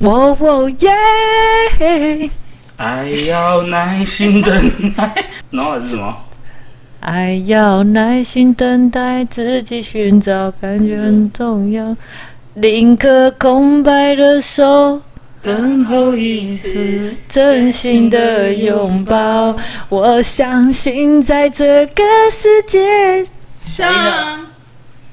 [0.00, 2.30] 喔喔耶！
[2.76, 6.16] 爱要耐心等待，然后是什么？
[7.00, 11.96] 爱要耐心等待，自己寻找，感觉很重要。
[12.54, 15.02] 宁可空白的手，
[15.42, 19.56] 等候一次真心的拥抱。
[19.88, 23.26] 我相信在这个世界
[23.64, 24.46] 上，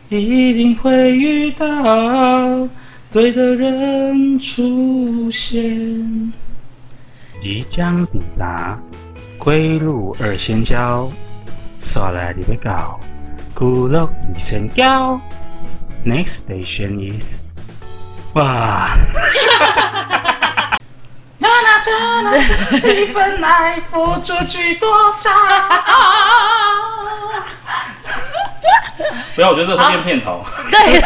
[0.09, 1.65] 一定会遇到
[3.11, 6.31] 对的人出现。
[7.41, 8.79] 即将抵达
[9.37, 11.11] 归路二仙交，
[11.81, 12.99] 刷来你要到
[13.53, 15.19] 古乐二仙交。
[16.05, 17.49] Next station is，
[18.33, 18.95] 哇！
[21.41, 21.91] 那那这
[22.21, 22.37] 那
[22.93, 25.31] 一份爱付出去多少？
[29.35, 30.45] 不要，我觉得这会变片头。
[30.69, 31.01] 对。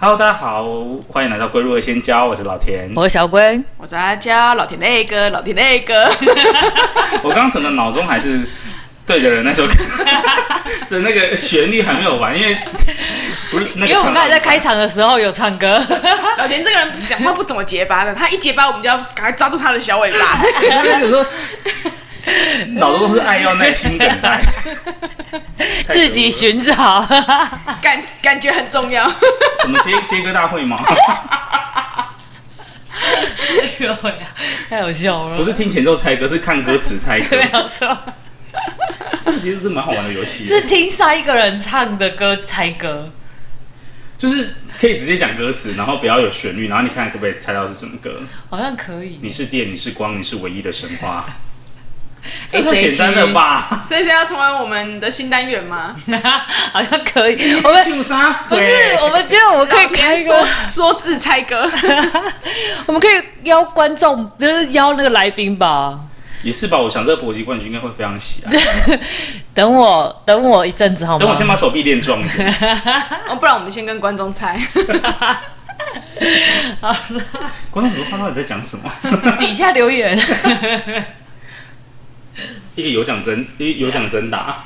[0.00, 0.64] Hello，大家好，
[1.08, 6.12] 欢迎来到龟入的仙交，我是老田，我是小龟，我是阿娇，老田那个，老田那个。
[7.22, 8.48] 我刚刚整个脑中还是
[9.06, 9.72] 对的人那首歌
[10.90, 12.58] 的那个旋律还没有完，因为
[13.50, 15.80] 不是那个，因为我们刚才在开场的时候有唱歌。
[16.36, 20.42] 老田这个人讲话不怎么结巴的，他一结巴我们就要赶快抓住他的小尾巴。
[22.74, 24.40] 脑子都是爱要耐心等待，
[25.88, 27.06] 自己寻找，
[27.80, 29.08] 感感觉很重要。
[29.60, 30.82] 什么接接歌大会吗？
[34.68, 35.36] 太好笑了。
[35.36, 37.36] 不是听前奏猜歌，是看歌词猜歌。
[37.36, 37.96] 没有错。
[39.20, 40.44] 这个其实是蛮好玩的游戏。
[40.44, 43.10] 是听上一个人唱的歌猜歌，
[44.16, 48.20] 就是可以直接讲歌词，然后不要有旋律，然后你看可不可以猜到是什么歌？
[48.50, 49.18] 好像可以。
[49.22, 51.24] 你是电，你是光，你是唯一的神话。
[52.48, 53.84] 这太简单了吧？
[53.86, 55.94] 所以是要成为我们的新单元吗？
[56.72, 57.54] 好像可以。
[57.62, 57.84] 我们？
[58.48, 61.70] 不是，我们觉得我们可以开一个说说字猜歌。
[62.86, 66.00] 我们可以邀观众，就是邀那个来宾吧。
[66.42, 66.78] 也是吧？
[66.78, 68.52] 我想这个搏击冠军应该会非常喜爱。
[69.54, 71.18] 等我，等我一阵子好吗？
[71.18, 72.54] 等我先把手臂练壮一点。
[73.28, 74.58] 哦，不然我们先跟观众猜。
[76.80, 77.22] 好了，
[77.70, 78.90] 观众怎么看到你在讲什么？
[79.38, 80.18] 底下留言。
[82.74, 84.64] 一个有奖征，一个有奖征答，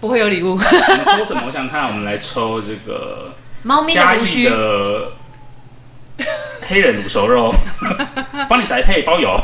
[0.00, 0.52] 不会有礼物。
[0.52, 1.42] 我们抽什么？
[1.46, 5.12] 我想看，我们来抽这个猫咪嘉义的
[6.68, 7.54] 黑人卤熟肉，
[8.48, 9.40] 帮你宅配包邮。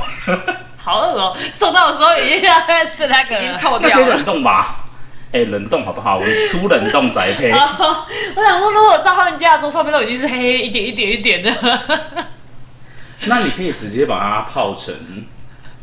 [0.84, 1.37] 好饿哦！
[1.59, 3.94] 收到的时候已经要吃那个，已经臭掉了。
[3.94, 4.76] 可以冷冻吧？
[5.32, 6.19] 哎、欸，冷冻好不好？
[6.19, 7.53] 我出冷冻宅配。
[8.34, 11.53] 我想说，如果到他们家的时候，上面都已经是黑黑一点一点一点的，
[13.26, 14.94] 那你可以直接把它泡成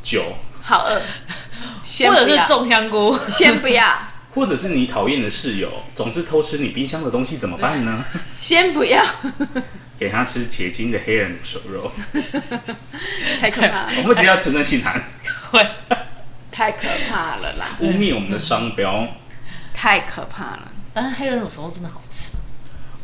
[0.03, 0.23] 酒。
[0.61, 1.01] 好饿。
[2.07, 3.85] 或者是种香菇，先不要。
[4.35, 8.05] 或者是你讨厌的室友总是偷吃你冰箱的东西，怎么办呢？
[8.39, 9.03] 先不要。
[9.99, 11.91] 给他吃结晶的黑人卤熟肉，
[13.41, 13.91] 太可怕了。
[14.01, 15.03] 我们只要承认信函，
[15.51, 15.67] 会
[16.51, 17.77] 太可怕了啦！
[17.81, 19.07] 污蔑我们的商标，
[19.73, 20.71] 太可怕了。
[20.93, 22.31] 但是黑人卤熟肉真的好吃，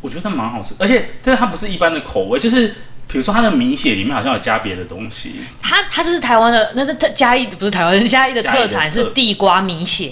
[0.02, 2.74] 我觉得蛮好吃，而且但是它不是一般的口味，就是。
[3.08, 5.36] 比如说，它的米血里面好像有加别的东西。
[5.62, 10.12] 它它就是台湾的，那是嘉义不是台湾嘉义的特产是地瓜米血，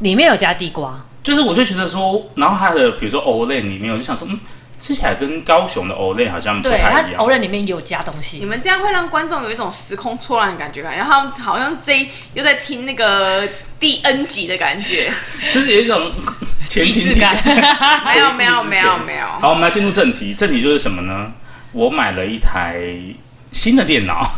[0.00, 1.02] 里面有加地瓜。
[1.22, 4.38] 就是我就觉得说，然后它的比如说藕类里面，我就想说，嗯，
[4.78, 7.14] 吃起来跟高雄的藕类好像不太一样。
[7.16, 8.38] 藕类里面有加东西。
[8.38, 13.46] 你们这样会让观众有一种时空错乱的感觉吧，然后他们好像这又在听那个
[13.80, 15.12] 第 N 集的感觉，
[15.50, 16.12] 就是有一种
[16.68, 17.34] 前情感。
[18.04, 19.26] 没有没有没有没有。
[19.40, 21.32] 好，我们来进入正题，正题就是什么呢？
[21.72, 22.80] 我买了一台
[23.52, 24.30] 新的电脑，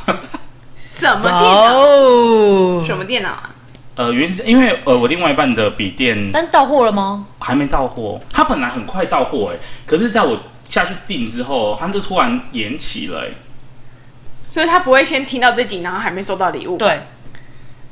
[0.77, 2.87] 什么电脑？Oh.
[2.87, 3.51] 什么电脑啊？
[3.99, 7.27] 呃，原因是因为呃，我另外一半的笔电，但到货了吗？
[7.41, 13.31] 还没到货，他本来很快到货哎，可是在我下去订之后，他就突然延期了哎，
[14.47, 16.77] 所以他不会先听到这集，然后还没收到礼物。
[16.77, 17.01] 对。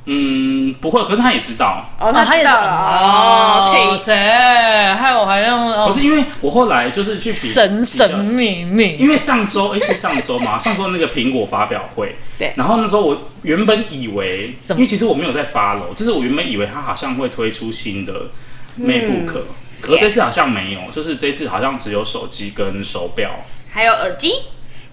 [0.08, 1.84] 嗯，不会，可是他也知道。
[1.98, 18.12] 哦，他知道了哦，切，害我好像不是因为我后来就是去神神秘秘，因为上周哎，是上周嘛， 上周那个苹果发表会，对，然后那时候我原本以为，因为其实我没有在 follow，就是我原本以为他好像会推出新的
[18.80, 19.41] MacBook，
[19.80, 23.30] 可是这次好像没有，就是这次好像只有手机跟手表，
[23.72, 24.32] 还有耳机。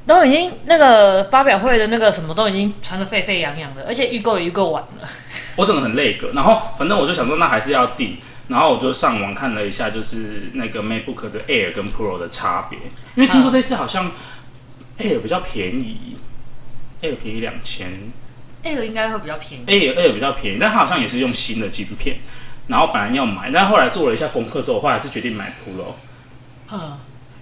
[0.06, 5.10] 都已经那个发表会的那个什么都已经传得沸沸扬扬的，而且预购也预购完了。
[5.56, 8.18] 我整个很累个，然后反正我就想说，那还是要订，
[8.50, 12.80] 然后我就上网看了一下，就是那个 MacBook 的 Air 跟 Pro 的差别，
[13.16, 14.12] 因为听说这次好像
[14.98, 16.18] Air 比较便宜
[17.02, 18.12] ，Air 便宜两千
[18.64, 22.18] ，Air 应该会比较便宜，Air Air 比较便宜，但它好像也是用新的晶片，
[22.68, 25.94] 然后本来要买，但后来做了一下功课之后，后来是决定买 Pro。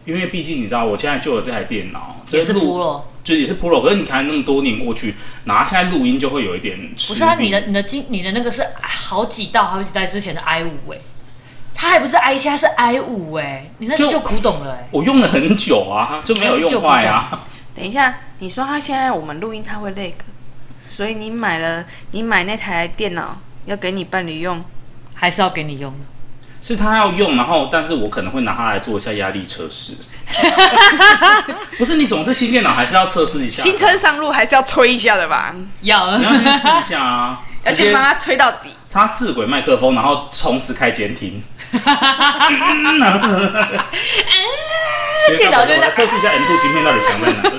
[0.05, 3.81] 因为毕竟你知道，我现在就有这台电脑，也是 Pro，就也是 Pro。
[3.81, 6.77] 可是你看那么多年过去，拿下来录音就会有一点。
[7.07, 10.97] 不是啊，你的你的经你的那个是好几代好几代之前的 i 五哎，
[11.75, 14.87] 它还不是 i 七，它是 i 五哎，你那是就古董了哎。
[14.91, 17.45] 我用了很久啊，就没有用坏啊。
[17.75, 20.13] 等一下，你说他现在我们录音他会 lag，
[20.85, 24.63] 所以你买了你买那台电脑要给你伴侣用，
[25.13, 25.93] 还是要给你用？
[26.61, 29.93] 是他要用，然后但是我可能会拿它来做一下压力测试。
[31.77, 33.63] 不是你总是新电脑还是要测试一下？
[33.63, 35.55] 新车上路还是要吹一下的吧？
[35.81, 37.41] 要，你要先试一下啊！
[37.65, 38.69] 而且把它吹到底。
[38.87, 41.41] 插四轨麦克风，然后同时开监听。
[45.37, 47.49] 电脑就来测试一下 M2 晶片到底强在哪里。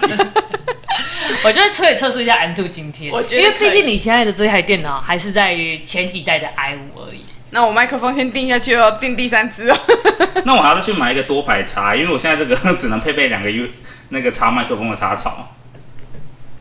[1.45, 7.25] 我觉得可以测试一下 M2 晶片，因为毕竟你现在的这台电脑还是在于前几代的 i5 而已。
[7.55, 9.79] 那我麦克风先定下去哦，定第三支哦。
[10.45, 13.67] 那我还要再去买一个多排插，因为我现在这个只能配备两个 U
[14.09, 15.55] 那个插麦克风的插槽。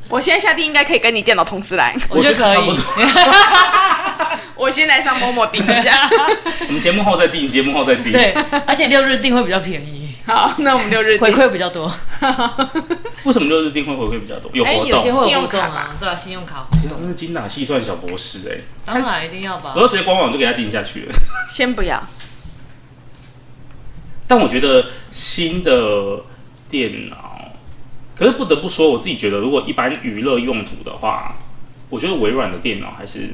[0.09, 2.75] 我现在下定应该可以跟你电脑同时来， 我觉得可以。
[4.57, 6.09] 我先来上某某订一下，
[6.67, 8.11] 我们节目后再订，节目后再订。
[8.11, 8.35] 对，
[8.67, 10.00] 而且六日订会比较便宜。
[10.25, 11.91] 好，那我们六日回馈比较多。
[13.23, 14.51] 为什么六日订会回馈比较多？
[14.53, 16.67] 有活动，有些会有活动啊，对啊，信用卡。
[17.01, 19.73] 那是精打细算小博士哎，当然一定要吧。
[19.77, 21.13] 我要直接官网就给他订下去了。
[21.51, 22.01] 先不要。
[24.27, 26.21] 但我觉得新的
[26.69, 27.51] 电脑，
[28.15, 31.35] 可是不得不说，我自己觉得，如果一般娱乐用途的话，
[31.89, 33.29] 我觉得微软的电脑还是。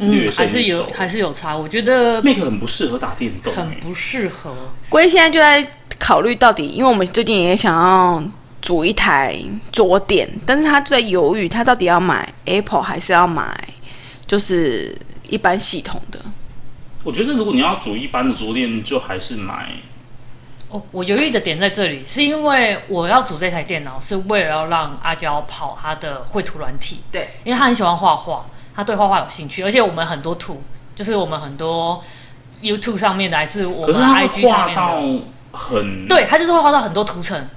[0.00, 1.56] 嗯，还是有还是有差。
[1.56, 4.54] 我觉得 Mac 很不适合打电动，很不适合。
[4.88, 8.22] 龟现在就在考虑到底，因为我们最近也想要
[8.62, 9.36] 组一台
[9.72, 13.56] 桌垫，但是他就在犹豫，他到底要买 Apple 还是要买
[14.26, 14.96] 就是
[15.28, 16.18] 一般系统的。
[17.04, 19.68] 我觉得如果你要组一般的桌垫，就还是买。
[20.68, 28.44] 哦，我犹豫的点在这里，是因为我要组这台电脑，是为了要让阿娇跑他的绘图软体，对，因为他很喜欢画画。
[28.76, 30.62] 他对画画有兴趣，而且我们很多图，
[30.94, 32.00] 就是我们很多
[32.62, 35.22] YouTube 上面的，还是我们 IG 上面的，
[35.52, 37.48] 很对，它就是会画到很多图层。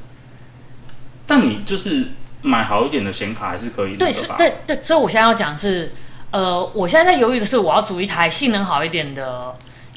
[1.25, 2.09] 但你就是
[2.41, 4.83] 买好一点的显卡还是可以的，对，是，对对。
[4.83, 5.93] 所以我现在要讲是，
[6.31, 9.55] 呃，我现在在犹豫的是，我要组一台性能好一点的，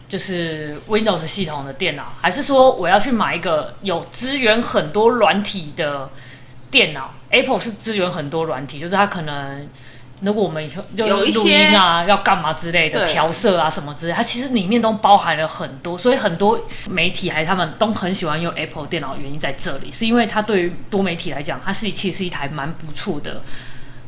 [0.09, 6.11] 就是 Windows 系统的电脑，还是说我要去买一个有支援很多软体的
[6.71, 9.69] 电脑？Apple 是支援很多软体，就是它可能。
[10.21, 16.59] 如果我们以后就录音啊，要干嘛之类的调色啊什么之类，它其实里面都包含了很多，所以很多
[16.89, 23.43] 媒体还他们都很喜欢用 Apple 电脑，原因在这里，是因为它对于多媒体来讲，它是其实是一台蛮不错的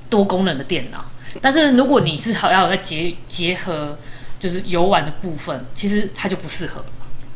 [0.08, 1.04] 多功能的电脑。
[1.42, 3.98] 但是如果你是好要再结结合
[4.40, 6.84] 就是游玩的部分，其实它就不适合。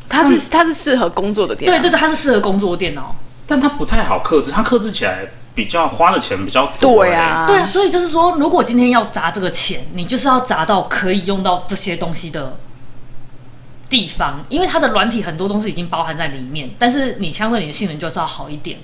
[0.09, 3.15] 它是它是适合工作的电脑，对对对，它是适合工作的电脑，
[3.45, 5.25] 但它不太好克制，它克制起来。
[5.53, 12.57] 比较花的钱比较多，对啊，对，所以就是说，如果今天要砸这个钱，你就是要砸到可以用到这些东西的
[13.89, 18.79] 地方，因为它的软体很多东西已经包含在里面，但是你相对你的性能就是要好一点。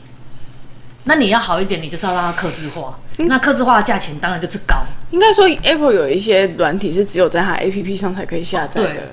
[1.10, 4.76] 那你要好一点，你就是要让它克制化，嗯、那克制化的价钱当然就是高。
[5.12, 9.04] 应该说，Apple 有一些软体是只有在它 APP 上才可以下载的，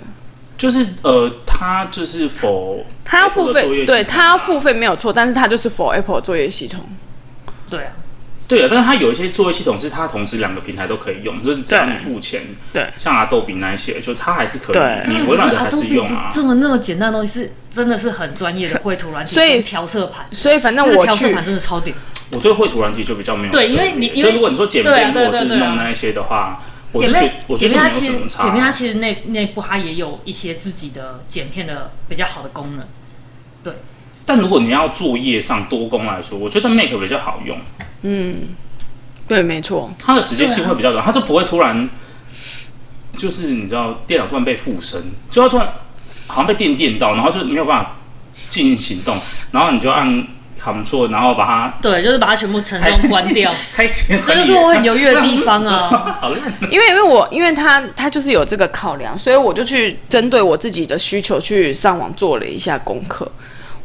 [0.57, 6.85] 就是呃，它就是否它要付费，对，它要付费没有错，但是它就是 for Apple 作业系统。
[7.71, 7.93] 对啊，
[8.47, 12.43] 对啊，但是它有一些作业系统是它同时两个平台都可以用，就是只要你付钱，
[12.73, 16.31] 对，像 Adobe 那一些，就它还是可以，你微软的还是用啊。
[16.33, 21.95] 这么那么简单的东西是真的是很专业的绘图软体，所以调色盘，所以反正我调色盘真的超顶。
[22.33, 26.61] 我对绘图软体就比较没有，对，因为你就如果你说剪片或者是弄那一些的话，
[26.93, 28.45] 我是觉我觉得没有什么差。
[28.45, 32.87] 剪片它其实内内部它也有一些自己的剪片的比较好的功能，
[33.63, 33.75] 对。
[34.27, 37.59] 但如果你要作业上多工来说，我觉得 Make 比较好用。
[38.03, 38.49] 嗯，
[39.29, 41.89] 对，没错，它的时间性会比较短，它就不会突然，
[43.17, 45.69] 就是你知道，电脑突然被附身，就要突然
[46.27, 47.97] 好像被电电到，然后就没有办法
[48.49, 49.17] 进行行动，
[49.53, 50.27] 然后你就按
[50.59, 55.89] Ctrl，然后把它，对，就是把它全部成功关掉， 开启，这就是我很犹豫的地方啊。
[56.21, 56.41] 好烂，
[56.71, 63.31] 因为因为我因为它它就是有这个考量，所以我就去针对我自己的需求去上网做了一下功课。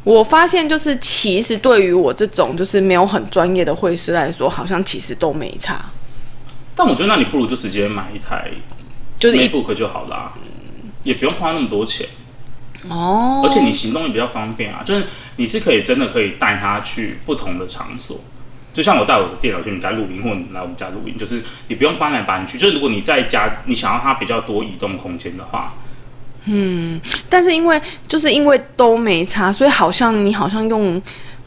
[0.05, 5.79] 我发现，就是其实对于我这种就是没有很专业的会师来说，好像其实都没差。
[6.73, 8.49] 但我觉得，那你不如就直接买一台，
[9.19, 10.31] 就是 MacBook 就好啦，
[11.03, 12.07] 也不用花那么多钱。
[12.87, 13.41] 哦。
[13.43, 18.21] 而且你行动也比较方便啊，就是你是可以真的可以带它去不同的场所，
[18.73, 22.57] 就像我带我的电脑去你家录音，或者你来我们家录音，就是你不用搬来搬去。
[22.57, 25.73] 就是如果你在家，你想要它比较多移动空间的话。
[26.45, 31.01] 嗯，但是因为就是因为都没差，所以好像你好像用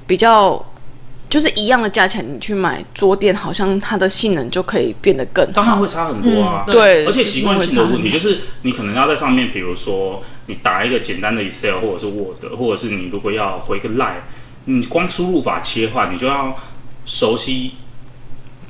[0.06, 0.64] 比较
[1.28, 5.52] 就是一样的价钱，你去买桌垫，好像它的性能就可以变得更好。
[5.52, 6.64] 当然会差很多啊。
[6.66, 14.20] 嗯、对，而且习惯性的问题就是，你可能要在上面，比如说你打一个简单的 Excel 或者是 Word，或者是你如果要回个 Line，
[14.66, 16.54] 你光输入法切换，你就要
[17.06, 17.72] 熟悉。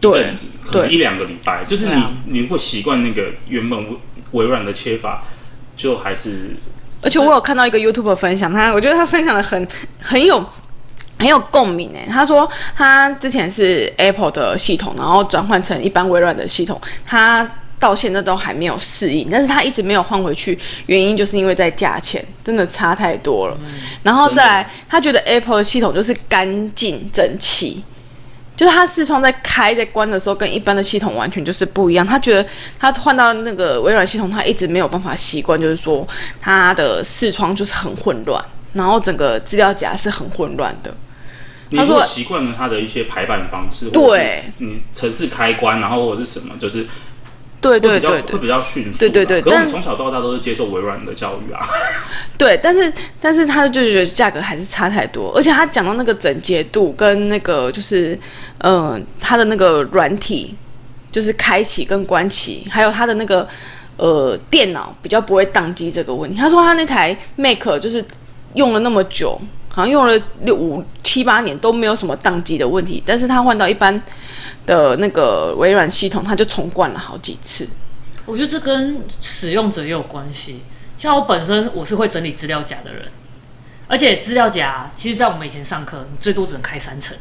[0.00, 0.32] 对，
[0.64, 3.86] 可能一两个礼拜，就是你，你如果习惯那个原本
[4.32, 5.22] 微软的切法，
[5.76, 6.56] 就还是。
[7.02, 9.66] 而且我有看到一个 YouTube 分享，他我觉得他分享的很
[10.00, 10.44] 很有
[11.18, 12.06] 很有共鸣诶。
[12.08, 17.50] 他说他之前是 Apple 的系统，然后转换成一般微软的系统，他
[17.80, 23.58] 到现在都还没有适应，但是他一直没有换回去，原因就是因为在价钱真的差太多了。
[24.04, 27.82] 然后再来，他觉得 Apple 的系统就是干净整齐。
[28.62, 32.06] 就是他视窗在开在关的时候，跟一般的系统完全就是不一样。
[32.06, 36.06] 他觉得他换到那个微软系统，他一直没有办法习惯，就是说
[36.40, 38.40] 他的视窗就是很混乱，
[38.74, 40.94] 然后整个资料夹是很混乱的。
[41.76, 46.86] 他说习惯了他的一些排版方式，对，你程式开关，然后或者是什么，就是。
[47.62, 48.98] 对对对，对，会比较迅速。
[48.98, 51.60] 对对对，可是我们从小到大都是接受微软的教育啊。
[52.36, 58.18] 对，但是但是他就觉得价格还是差太多，而且他讲到那个整洁度跟那个就是，
[58.58, 60.56] 嗯、呃，他的那个软体，
[61.12, 63.48] 就是开启跟关起，还有他的那个
[63.96, 66.36] 呃电脑比较不会宕机这个问题。
[66.36, 68.04] 他说他那台 Mac 就是
[68.54, 69.40] 用了那么久，
[69.72, 74.00] 好像用了六五七八年都没有什么宕机的问题，但是他换到一般。
[74.64, 77.68] 的那个微软系统，它就重灌了好几次。
[78.24, 80.62] 我觉得这跟使用者也有关系。
[80.96, 83.08] 像我本身，我是会整理资料夹的人，
[83.88, 87.16] 而且资料夹其实，在我们以前上课，你最多只能开三层。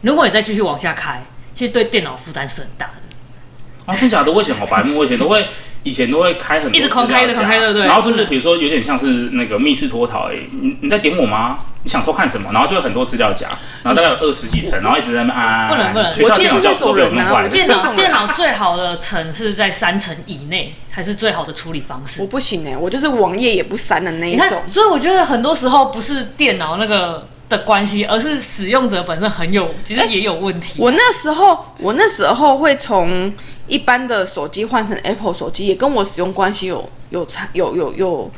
[0.00, 3.92] 如果你再继续往下开，其实对电脑负担是很大的。
[3.92, 4.32] 啊，剩下的？
[4.32, 5.46] 我以前好白目，我以前都会。
[5.82, 7.86] 以前都会开很多，一直狂开的，狂开的，对。
[7.86, 11.58] 然后就是比如说有点像是那个密室脱逃，哎，你你在点我吗？
[11.82, 12.50] 你想偷看什么？
[12.52, 13.48] 然后就有很多资料夹，
[13.82, 15.68] 然后大概有二十几层，然后一直在那啊。
[15.68, 17.48] 不能不能，学校电脑教授有弄坏。
[17.48, 22.20] 电脑电脑最好的层是在三层以内，才是最好的处理方式。
[22.20, 24.62] 我不行哎，我就是网页也不删的那一种。
[24.70, 30.80] 所以我觉得很多时候不是电脑那个的关系，而是使用者本身很有，其实也有问题。
[30.80, 33.32] 我那时候我那时候会从。
[33.70, 38.28] 一般的手机换成 Apple 手机，也跟我使用关系有有差，有有有，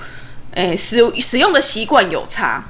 [0.50, 2.62] 诶、欸，使使用的习惯有差。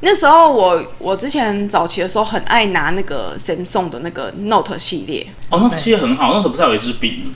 [0.00, 5.26] 那时候我我之前早期的时候很爱拿那个 Samsung 的那个 Note 系列。
[5.48, 7.32] 哦，Note 系列很好，Note 不是还有一支笔？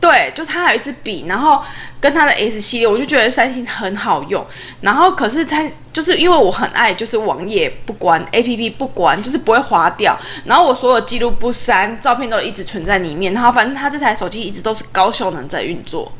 [0.00, 1.60] 对，就是它还有一支笔，然后
[2.00, 4.46] 跟它的 S 系列，我就觉得三星很好用。
[4.80, 10.16] 然后可是它就是因为我很爱，就是网页不关，APP 不关，就是不会划掉。
[10.44, 13.34] 然后我所有记录不删，照片都一直存在里面。
[13.34, 16.12] 然后反正它这台手机一直都是高效能在运作。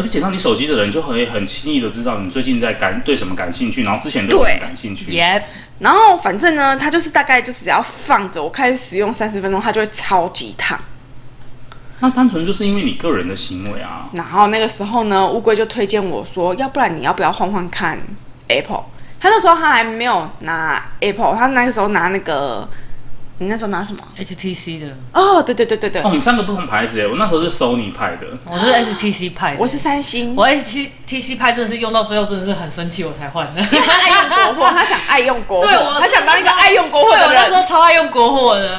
[0.00, 5.12] 而且捡到你手机的人就可以很轻易的知道你最近在感对什么感兴趣，然后之前对什么感兴趣。
[5.12, 5.42] Yep.
[5.80, 10.80] 然后反正呢，它就是大概就只要放着，我开始使用三十分钟，它就会超级烫。
[11.98, 14.08] 那单纯就是因为你个人的行为啊。
[14.14, 17.98] 然后那个时候呢，乌龟就推荐我说，要不然你要不要换换看
[18.48, 18.84] Apple？
[19.20, 22.66] 他那时候他还没有拿 Apple，他那个时候拿那个，
[23.42, 24.94] 你那时候拿什么？HTC 的。
[25.14, 26.02] 哦，对对对对对。
[26.02, 30.36] 哦，我们三个不同牌子耶，我那时候是 Sony 派的，我是 HTC 派的，我是三星。
[30.36, 33.60] 我 HTC 派真的是用到最后真的是很生气，我才换的。
[33.72, 37.28] 因为他爱用国货，他想爱用国货，对，我他想当一个爱用国货的人。
[37.28, 38.78] 我那时候超爱用国货的。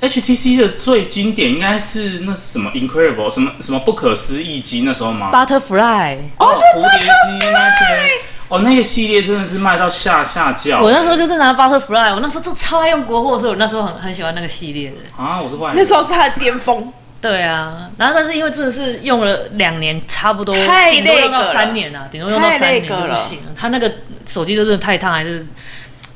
[0.00, 8.10] HTC 的最经典应该是那是什么 Incredible 什么什么不可思议机那时候吗？Butterfly 哦，蝴蝶机那些
[8.48, 10.80] 哦，那个系列真的是卖到下下架。
[10.80, 15.40] 我那时候就是拿 Butterfly，我那时候就超爱用国货，所以我那时候很很喜欢那个系列的啊。
[15.40, 16.92] 我是外，那时候是它的巅峰。
[17.20, 23.52] 对啊，然后但是因为真的是用了两年，差不多顶多用到三年啊，顶多用到三年就不行了。
[23.56, 23.90] 它那个
[24.26, 25.46] 手机真的太烫，还是。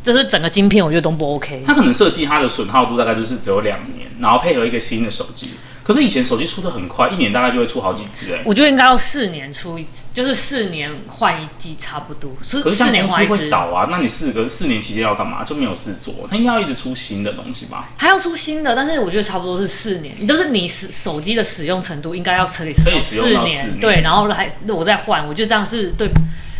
[0.01, 1.63] 就是整个晶片，我觉得都不 OK。
[1.67, 5.51] 它可能设计它的损耗度大概就是只有两年，然后配合一个新的手机。
[5.89, 8.43] 可是以前手机出的很快，一年大概就会出好几支哎。
[8.45, 12.31] 我觉得应该要四年出一次，就是四年换一季差不多。
[12.43, 15.43] 是可是像公司会倒啊，那你四个四年期间要干嘛？
[15.43, 17.89] 就没有事做，它应该要一直出新的东西吧？
[17.97, 20.27] 还要出新的，但是我觉得差不多是四年。
[20.27, 26.07] 都是你使手机的使用程度应该要可以可以使用到四年，对，然后还我再换，我觉得这样是对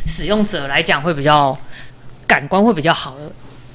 [0.07, 1.55] 使用者来讲会比较
[2.27, 3.31] 感官会比较好的。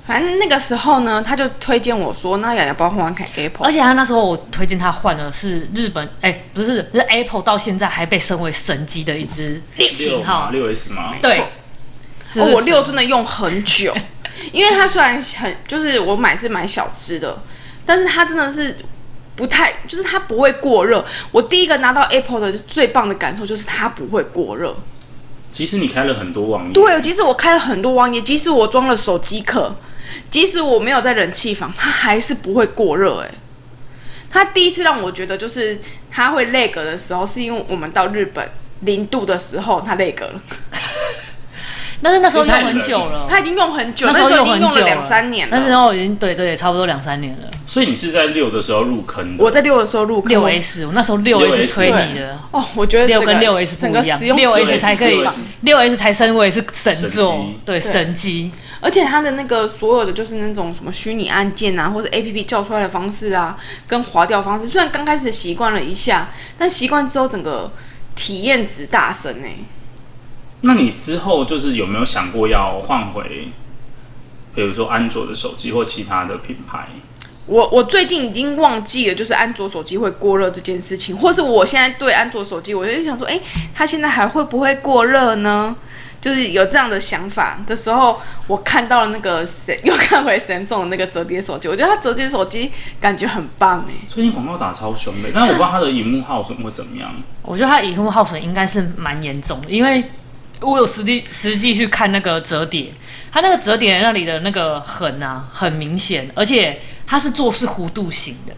[0.06, 11.16] 反正那个时候呢，他就推荐我说：“那要不要换换看 Apple？” 而且他那时候我推荐他换的是日本，哎、不是，是 Apple 到现在还被称为神机的一支型号，六 S 吗？
[11.22, 11.40] 对，
[12.36, 13.96] 哦，我六真的用很久，
[14.52, 17.42] 因为它虽然很，就是我买是买小支的，
[17.86, 18.76] 但是它真的是
[19.38, 21.06] 不太，就是它不会过热。
[21.32, 24.76] 我第一个拿到 Apple 的最棒的感受就是它不会过热。
[25.50, 29.74] 即使你开了很多网页，对，即使我开了很多网页，即使我装了手机壳，
[30.30, 33.22] 即使我没有在冷气房，它还是不会过热。
[33.22, 33.32] 哎，
[34.30, 35.78] 它第一次让我觉得就是
[36.10, 38.50] 它会累格的时候，是因为我们到日本
[38.82, 40.42] 零度的时候它累格了。
[42.04, 45.58] 但是那时候用很久了，他已经用很久，那时候已经用了两三年了。
[45.58, 47.50] 那时候已经对对，差不多两三年了。
[47.66, 49.44] 所以你是在六的时候入坑的？
[49.44, 50.30] 我在六的时候入坑。
[50.30, 55.26] 六 S，我那时候六 S 吹你的哦，我觉得六跟六 S 不一样，六 S 才可以，
[55.62, 58.52] 六 S 才升为是神作，对神机。
[58.82, 63.58] 而且它的那个所有的就是那种什么虚拟按键啊，或者 APP 叫出来的方式啊，
[63.88, 67.72] 跟划掉方式，虽然刚开始习惯了一下，但习惯之后整个
[68.14, 69.48] 体验值大升呢。
[70.66, 73.50] 那你之后就是有没有想过要换回，
[74.56, 76.88] 比如说安卓的手机或其他的品牌？
[77.46, 83.42] 我我最近已经忘记了，就是安卓手机会过热这件事情，或是我现在对安卓手机，我就想说，哎、欸，
[83.76, 85.76] 它现在还会不会过热呢？
[86.22, 93.94] 就是有这样的想法的时候，我看到了那个谁又看回 Samsung 的那个折叠手机，我觉得它折叠手机感觉很棒哎。
[94.08, 97.14] 最近广告打超凶的，但是我不知道它的荧幕耗损会怎么样。
[97.42, 100.02] 我觉得它荧幕耗损应该是蛮严重的，因为。
[100.64, 102.94] 我有实际实际去看那个折叠，
[103.32, 108.54] 它那个折叠那里的那个痕啊，很明显，而且它是做是弧度型的，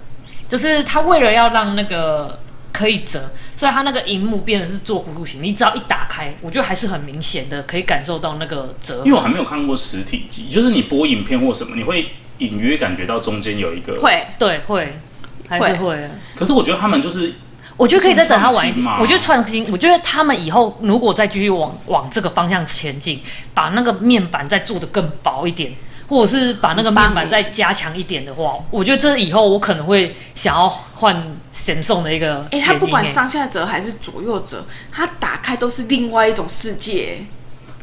[0.47, 2.39] 就是它为了要让那个
[2.71, 5.41] 可以折，所以它那个荧幕变得是做弧度型。
[5.41, 8.97] 你只要一打开，我觉得还是很明显的，可以感受到那个折。
[9.03, 14.99] 因为我还没有看过实体机，就是你播影片或什么，你会隐约感觉到中间有一个会，对，会，
[15.47, 16.09] 还是会。
[16.35, 17.35] 可是我觉得他们就是。
[17.77, 18.85] 我觉得可以再等它晚一点。
[18.99, 23.21] 我觉得创新，我觉得他们以后如果再继续往往这个方向前进，
[23.53, 25.73] 把那个面板再做的更薄一点，
[26.07, 31.15] 或者是把那个面板再加强一点的话，我觉得这以后我可能会想要换
[31.53, 32.39] Samsung 的一个。
[32.51, 37.25] 哎、欸，它不管上下折还是左右折，它打开都是另外一种世界。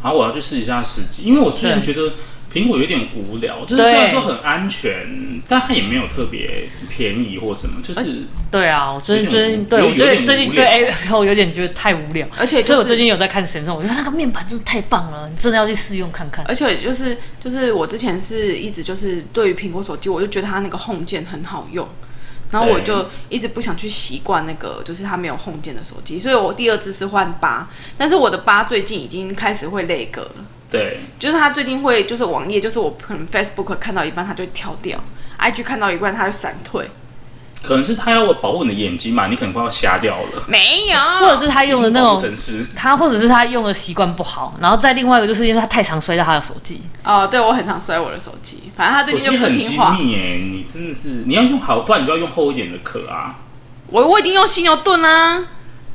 [0.01, 2.13] 好，我要去试一下实际，因为我最近觉得。
[2.53, 16.45] 苹果有点无聊，就是虽然说很安全，但它也没有特别便宜或什么，就是对啊，我最近最近对我最近最近对 Apple 有点觉得太无聊，而且所以我最近有在看 Samsung，我觉得那个面板真的太棒了，你真的要去试用看看。
[16.47, 21.89] 而且就是就是我之前是一直就是对于苹果手机，我就觉得它那个 Home 键很好用，
[22.51, 30.31] 然后我就一直不想去习惯那个就是它没有 Home 键的手机，所以我第二次是换八，但是我的八最近已经开始会 lag 了。
[30.73, 34.99] 对，就是他最近会，就是网页，就是我可能 Facebook 看到一半，他就跳掉
[35.39, 36.91] ；IG 看到一半，他就闪退。
[37.63, 40.43] 可能是他要保护你的眼睛嘛，你可能快要瞎掉了。
[40.49, 42.21] 没有，或者是他用的那种，
[42.75, 46.81] 他或者是他用的习惯不好，然后再另外一个就是因为他太常摔到他的手机。
[47.05, 49.93] 哦，对，我很常摔我的手机，反正他最近就不听话。
[49.93, 53.37] 很机密哎，你真的是你要用好，不然你就要用厚一点的壳啊。
[53.89, 55.45] 我我已经用犀牛盾啦。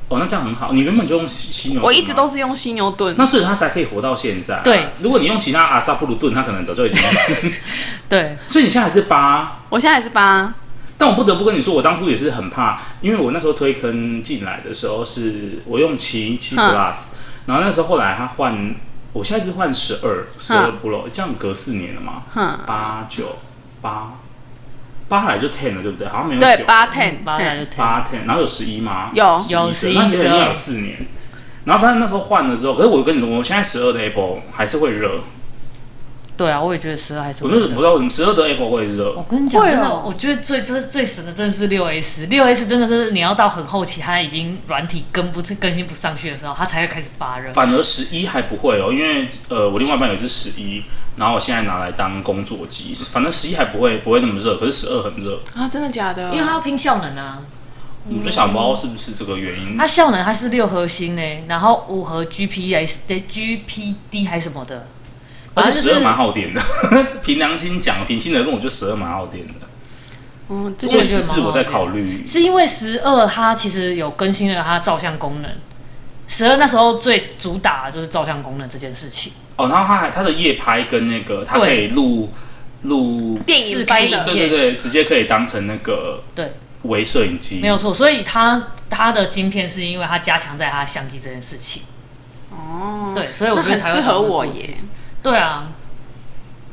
[0.10, 0.72] 哦，那这样很好。
[0.72, 4.62] 你原本就用犀犀牛盾，我一直都是用犀牛盾，那所以它才可以活到现在。
[4.63, 7.00] 对，如果你用其他阿萨布鲁盾，它可能早就已经。
[8.08, 10.54] 对， 所以你现在还是八，我现在还是八。
[10.98, 17.10] 但我不得不跟你说，我当初也是很怕，因为我那时候推坑进来的时候是我用七七 Plus，
[17.46, 18.76] 然后那时候后来他换，
[19.13, 22.24] 我现在是换十二十二 Pro，这样隔四年了嘛？
[22.65, 23.38] 八九
[23.82, 24.13] 八。
[25.08, 26.08] 八来就 ten 了，对不对？
[26.08, 26.48] 好像没有九。
[26.48, 27.78] 对，八 ten，八来就 ten。
[27.78, 29.10] 八 ten，然后有十一吗？
[29.13, 29.98] 有，有十一。
[29.98, 30.98] 那其实应该有四年。
[31.65, 35.20] 然后反正那时候换了之后，可是我跟你说，我现在十二的 Apple 还是会热。
[36.38, 37.43] 对啊，我也觉得十二还是。
[37.43, 39.13] 我觉得不知道为什么十二的 Apple 会热。
[39.17, 47.52] 我跟你讲，真的，我觉得最最最神的真的是六 S，六 S 真的是你要到很后期，它已经软体跟不更新不上去的时候，它才会开始发热。
[47.52, 50.84] 反而十一还不会哦，因为呃，我另外一半有一只十一。
[51.17, 55.67] 然后我现在拿来当工作机，反正十一还不会不会那么热，可是十二很热啊！
[55.67, 56.32] 真的假的？
[56.32, 57.39] 因为它要拼效能啊。
[58.08, 59.76] 我就想不知道是不是这个原因。
[59.76, 64.86] 它效能它是六核心呢，然后五核 GPS 的 GPD 还是什么的，
[65.58, 66.62] 而且十二蛮耗电的。
[67.24, 69.54] 凭良心讲，凭心而论，我觉得十二蛮耗电的。
[70.50, 75.52] 嗯，这件事是我在考虑，是因为十二它其实有更新了它照相功能。
[76.28, 79.34] 十二那时候最主打的就是照相功能这件事情。
[79.58, 82.32] 哦，然后它还它的夜拍跟那个它可以录
[82.84, 87.93] 录电影拍的，对对对，直接可以当成那个对微摄影机，没有错。
[87.93, 91.84] 所以它它的晶片是因为它加强在它相机这件事情。
[92.52, 94.78] 哦，对，所以我觉得才 适合我耶。
[95.30, 95.68] 对啊，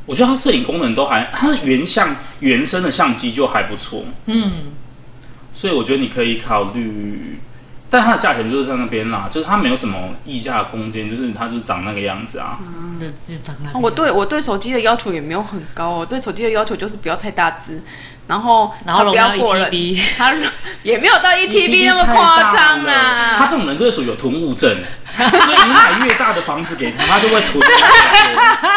[0.05, 4.05] 我觉得它摄影功能都还，它的原相原生的相机就还不错。
[4.27, 4.51] 嗯，
[5.53, 7.39] 所以我觉得你可以考虑。
[7.89, 12.57] 但它的价钱就是在那边啦，就是它没有什么溢价的空间，就是它就长那个样子啊。
[12.59, 13.79] 嗯，就长那。
[13.79, 17.81] 我对我对手机的要求也没有很高哦，对手机的要求就是不要太大只，
[18.27, 19.69] 然后然后不要过了，
[20.17, 20.33] 它
[20.83, 23.35] 也没有到一 TB 那么夸张啦。
[23.37, 24.75] 他这种人就是属于有囤物症，
[25.15, 27.63] 所以你买越大的房子给他，他就会囤。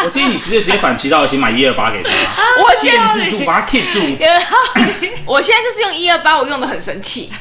[0.05, 2.09] 我建议你直接直接反其道而行，买一二八给他，
[2.61, 3.99] 我限制住，把它 keep 住。
[5.25, 7.31] 我现在就是用一二八，我用的很神奇。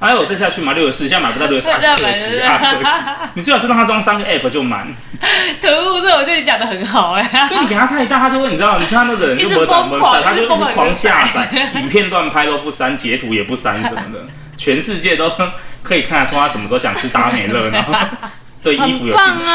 [0.00, 2.90] 还有我再下去买六十四，现在买不到六十四， 可惜啊， 可惜。
[3.34, 4.86] 你最好是让他装三个 app 就满。
[5.60, 7.48] 可恶这我觉得你讲的很好哎、欸。
[7.48, 15.32] 就你给他太大，他就会你知道，你知道那个人就不会怎么载，他就一直狂下载，影片乱拍都不删，截图也不删什么的，全世界都
[15.82, 17.84] 可以看得出他什么时候想吃达美乐呢？
[18.62, 19.50] 对衣服有兴趣。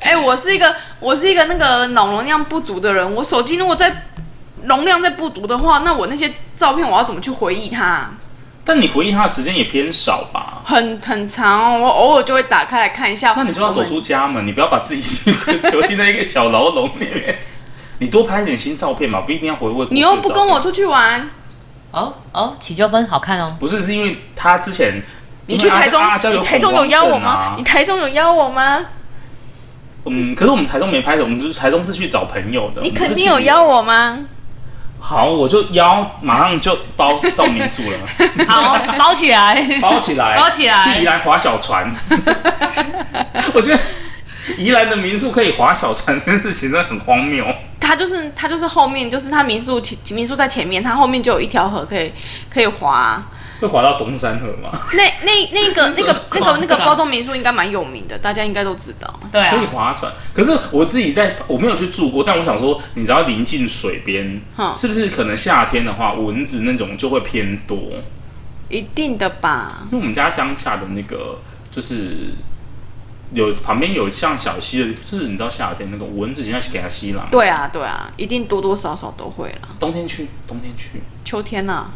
[0.00, 4.04] 哎、欸，我是一个我是一个那个脑容量不足的人，我手机如果在
[4.64, 8.10] 容量在不足的话，那我那些照片我要怎么去回忆它？
[8.64, 10.62] 但你回忆他的时间也偏少吧？
[10.64, 13.34] 很很长哦，我偶尔就会打开来看一下。
[13.36, 15.02] 那你就要走出家门，你不要把自己
[15.70, 17.38] 囚禁在一个小牢笼里面。
[17.98, 19.86] 你多拍一点新照片嘛，不一定要回味。
[19.90, 21.28] 你又不跟我出去玩？
[21.90, 23.54] 哦哦，起纠纷好看哦。
[23.60, 25.00] 不是，是因为他之前
[25.46, 27.54] 你去台中，你台中有邀我吗？
[27.56, 28.80] 你台中有邀我吗？
[30.06, 32.82] 嗯，可是我们台中没拍的，我们就是台中是去找朋友的。
[32.82, 34.18] 你肯定有邀我吗？
[35.06, 37.98] 好，我就腰，马上就包到民宿了。
[38.48, 41.94] 好，包起来，包起来，包起来，去宜兰划小船。
[43.52, 43.78] 我觉得
[44.56, 47.44] 宜兰的民宿可以划小船，这件事情真的很荒谬。
[47.78, 52.10] 他就是他就是后面就是他民宿前民宿在前面，他后面就有一条河可以
[52.48, 53.22] 可以划。
[53.64, 54.78] 会滑到东山河吗？
[54.94, 59.20] 那那那个 那个那个那个包栋民宿应该蛮有名的，大家应该都知道。
[59.32, 60.12] 对啊，可以划船。
[60.32, 64.40] 可是我自己在我没有去住过，但我想说，你只要临近水边，
[64.74, 67.78] 是不是可能夏天的话，蚊子那种就会偏多？
[68.68, 69.86] 一定的吧。
[69.90, 71.38] 因为我们家乡下的那个
[71.70, 72.34] 就是
[73.32, 77.26] 有旁边有像小溪的，就是你知道夏天那个蚊子，现在是给它吸了。
[77.30, 79.68] 对啊，对啊，一定多多少少都会了。
[79.78, 81.90] 冬天去，冬天去，秋天呢？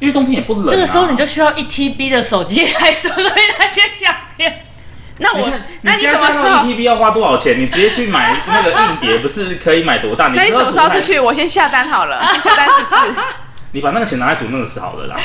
[0.00, 4.64] 因为冬天也不冷、啊，这个时候你就需要一 TB 的手机来说，所以他先想片。
[5.20, 5.50] 那我，
[5.82, 7.60] 那你家加上一 TB 要花多少钱？
[7.60, 10.28] 你直接去买那个硬碟，不是可以买多大？
[10.36, 11.18] 那你什么时候出去？
[11.18, 12.94] 我先下单好了， 先下单试试。
[13.72, 15.16] 你把那个钱拿来组 NAS 好了啦。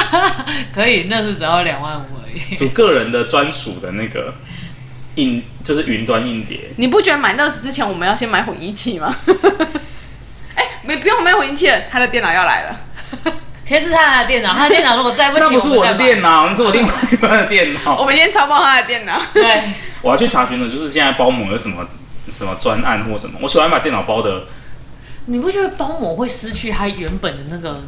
[0.74, 2.56] 可以，那是只要两万五而已。
[2.56, 4.32] 组个人的专属的那个
[5.16, 6.70] 硬，就是云端硬碟。
[6.76, 9.14] 你不觉得买 NAS 之前我们要先买混音器吗？
[10.56, 12.80] 哎、欸，没不用买混音器了，他的电脑要来了。
[13.66, 17.96] 先是他的电脑，他的电脑如果再不行，那不是我的电脑， 那是我另外一半的电脑。
[18.00, 19.20] 我们先抄爆他的电脑。
[19.34, 19.62] 对，
[20.02, 21.84] 我要去查询的，就是现在包膜有什么
[22.30, 23.38] 什么专案或什么。
[23.42, 24.44] 我喜欢把电脑包的。
[25.26, 27.80] 你不觉得包膜会失去它原本的那个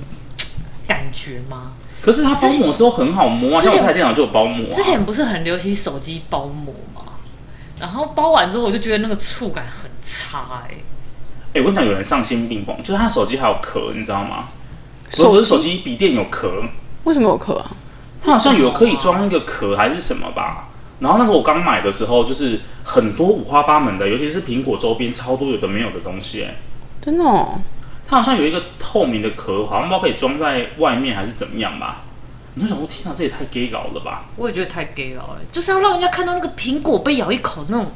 [0.89, 1.73] 感觉吗？
[2.03, 4.75] 可是它包膜之后很好摸啊，像我这台电脑就有包膜啊。
[4.75, 7.03] 之前不是很流行手机包膜吗？
[7.81, 10.75] 然后包完之后，我就觉得那个触感很差哎、欸。
[10.75, 14.49] 哎、欸，我跟你讲，有人丧心病狂，就是他手机还有壳，你知道吗？
[15.11, 16.63] 不是手机笔电有壳，
[17.05, 17.71] 为什么有壳啊？
[18.23, 20.69] 它好像有可以装一个壳还是什么吧？
[21.01, 26.55] 然后那时候我刚买的时候，就是很多五花八门的，尤其是苹果周边超多有的没有的东西、欸，哎，
[27.01, 27.61] 真的哦。
[28.07, 32.03] 它好像有一个透明的壳，好像不知道可以装在外面还是怎么样吧？
[32.55, 34.25] 你就想说，天啊，这也太 gay 搞了吧？
[34.35, 37.87] 我也觉得太 gay 了，哎，就是要让人家看到那个苹果被咬一口那种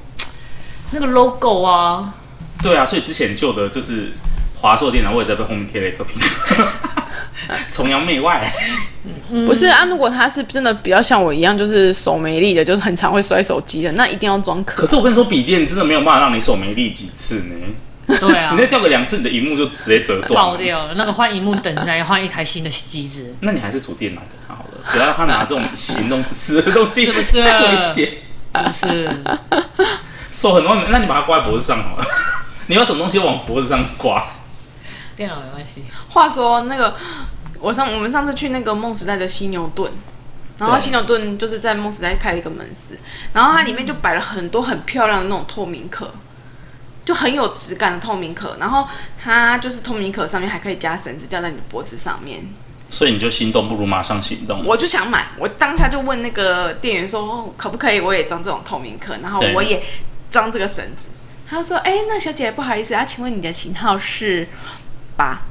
[0.92, 2.14] 那个 logo 啊。
[2.62, 4.12] 对啊，所以之前旧的就是
[4.60, 7.01] 华硕电脑，我也在被后面贴了一颗苹果。
[7.70, 8.52] 崇洋媚外，
[9.46, 9.84] 不是啊？
[9.86, 14.82] 如果他是真的比较像我一样，就是手没力的，就是很常会摔手机的，那一定要装壳。
[14.82, 17.54] 可是我跟你说，笔电真的没有办法让你手没力几次呢。
[18.20, 20.94] 对啊，你再掉个两次，你的荧幕就直接折断，爆掉了。
[20.96, 23.34] 那个换荧幕等下要换一台新的机子。
[23.40, 27.42] 那你还是组电脑给他好了，不要让他拿这种行动式的东西，是不是？
[27.42, 28.08] 太危险，
[28.74, 29.20] 是不是？
[30.32, 32.04] 手很多，那你把它挂在脖子上好了。
[32.66, 34.26] 你要什么东西往脖子上挂？
[35.16, 35.84] 电脑没关系。
[36.10, 36.94] 话说那个。
[37.62, 39.90] 我上我们上次去那个梦时代的犀牛顿，
[40.58, 42.98] 然后犀牛顿就是在梦时代开了一个门市，
[43.32, 46.12] 然后它里面就摆了很多很漂亮的那种透明壳，
[47.04, 48.88] 就很有质感的透明壳，然后
[49.22, 52.40] 它就是透明壳上面还可以加绳子吊在你的脖子上面，
[52.90, 54.64] 所以你就心动不如马上行动。
[54.64, 59.80] 我就想买，我当下就问那个店员说，哦，可不可以我也装这种透明壳，然后我也
[60.32, 61.10] 装这个绳子，
[61.48, 64.48] 他说哎，那小姐不好意思，啊，请问你的型号是
[65.16, 65.42] 八？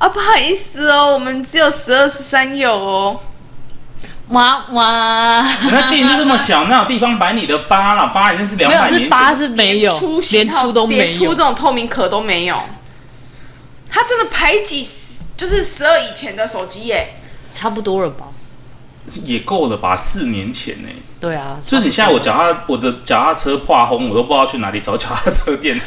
[0.00, 3.20] 啊，不好意思哦，我们只有十二、十三有哦。
[4.28, 8.06] 哇哇，那店就这么小，哪有地方摆你的八了？
[8.14, 12.58] 八已经是两百年，是八是没有，出连出都没有，连出这种透明壳都没有。
[13.90, 14.86] 他真的排挤，
[15.36, 17.20] 就是十二以前的手机耶，
[17.52, 18.26] 差不多了吧？
[19.24, 19.96] 也够了吧？
[19.96, 20.94] 四年前呢、欸？
[21.20, 25.80] 对啊，就是你现在我脚踏我的脚踏车破红，我都不知道去哪里找脚踏车店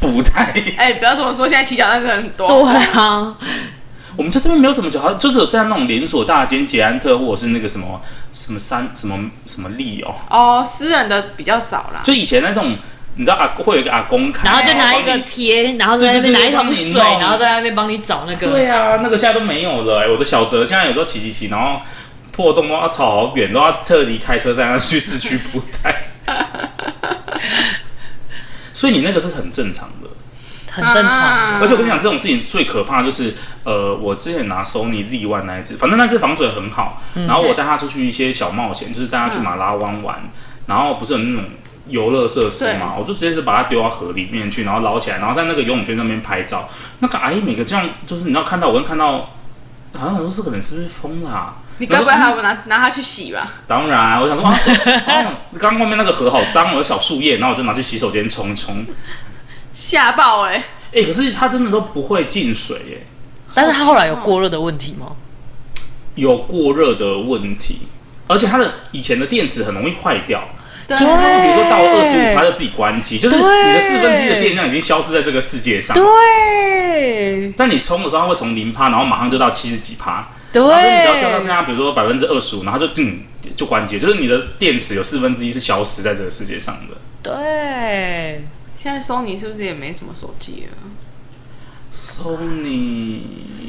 [0.00, 0.52] 补胎。
[0.76, 2.48] 哎、欸，不要这么说，现在骑脚踏车很多。
[2.48, 3.34] 对啊，
[4.16, 8.00] 我们这这边没有什么脚踏，就只有像那种连锁大间捷安特或者是那个什么
[8.32, 10.14] 什么三什么什么力哦。
[10.28, 12.00] 哦，私人的比较少啦。
[12.02, 12.76] 就以前那种。
[13.16, 18.50] 你知道阿会有一个阿公卡，然后就拿一个贴，然后在那边拿一桶水，然后在那边帮你找那个。
[18.50, 20.10] 对啊，那个现在都没有了、欸。
[20.10, 21.80] 我的小泽现在有时候骑骑骑，然后
[22.34, 26.04] 破洞都要吵好远，都要特地开车在那去市区补胎。
[28.72, 30.08] 所以你那个是很正常的，
[30.70, 31.60] 很正常。
[31.60, 40.28] 而且我跟你讲，这种事情最可怕的就是，呃，我之前拿 Sony Z1 那一只，反正那只防水很好，然后我带他出去一些小冒险，就是带他去马拉湾玩，
[40.66, 41.44] 然后不是有那种。
[41.86, 46.66] 游乐设施嘛，我就直接是把它丢到河里面去，然后捞起来，然后在那个游泳圈上面拍照。
[47.00, 49.34] 那个阿姨每个这样，就是你要看到，我会看到，
[49.92, 51.56] 好像说这个人是不是疯了、啊？
[51.78, 53.52] 你该不会还要拿、嗯、拿它去洗吧？
[53.66, 58.84] 当然，我想说，啊，刚刚外面那个河好脏，我有小树叶，然后我就拿去洗手间冲一冲。
[59.74, 60.52] 吓爆哎！
[60.92, 63.06] 哎、欸，可是它真的都不会进水哎。
[63.52, 65.08] 但是它后来有过热的问题吗？
[66.14, 67.88] 有过热的问题，
[68.28, 70.42] 而且它的以前的电池很容易坏掉。
[70.86, 75.96] 就是它，比如说到了二十五，它就自己关机，就是你的四分之一的电量已经消失在这个世界上。
[75.96, 77.52] 对。
[77.56, 80.28] 但你充的时候，它会从零趴，然后马上就到七十几趴。
[80.54, 80.62] 对。
[80.62, 86.96] 然后你只要掉到剩下，比如说百分之二十五，然后就嗯就关机，就是你的电池有四分之一是消失在这个世界上的。
[87.22, 88.46] 对。
[88.76, 90.76] 现在 Sony 是不是也没什么手机了
[91.92, 93.20] ？Sony。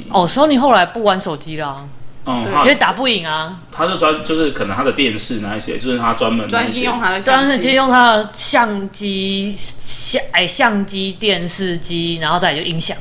[0.10, 1.88] 哦，Sony 后来不玩手机了。
[2.28, 12.98] 嗯，因为打不赢啊，他就专就是可能他的电视那一些，就是他专门专心用他的，专门用他的相机、相哎相机、电视机，然后再来就音响。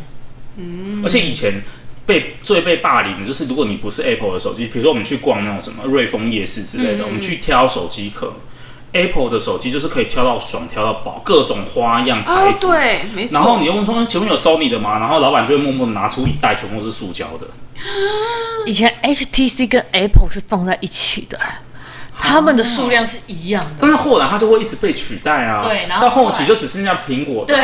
[0.57, 1.62] 嗯，而且以前
[2.06, 8.32] 被最被霸凌的就是，如果你不是 Apple 的手机，比如说我们去逛那种什么瑞丰夜市之类的，嗯、我们去挑手机壳。
[8.92, 12.66] Apple 的手机就是可以挑到爽，挑到饱，各种花样材质。
[12.66, 13.34] 哦，对，没错。
[13.34, 15.00] 然后你又问说，前面有 Sony 的吗？
[15.00, 17.46] 然后老板就会默默拿出一袋，全部是塑胶的。
[18.66, 21.36] 以前 HTC 跟 Apple 是放在一起的，
[22.18, 23.70] 他们的数量是一样的。
[23.81, 25.62] 但是后来它就会一直被取代啊。
[25.62, 27.44] 对，然后到后期就只剩下苹果。
[27.44, 27.57] 对。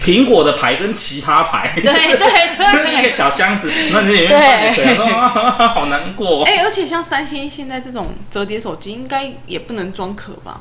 [0.00, 1.72] 苹果的牌跟其他牌。
[1.74, 2.72] 对对对。
[2.72, 6.44] 就是一个小箱子，那里面放着水，好难过。
[6.48, 10.60] 哎，而且像三星现在这种折叠手机，应该也不能装壳吧？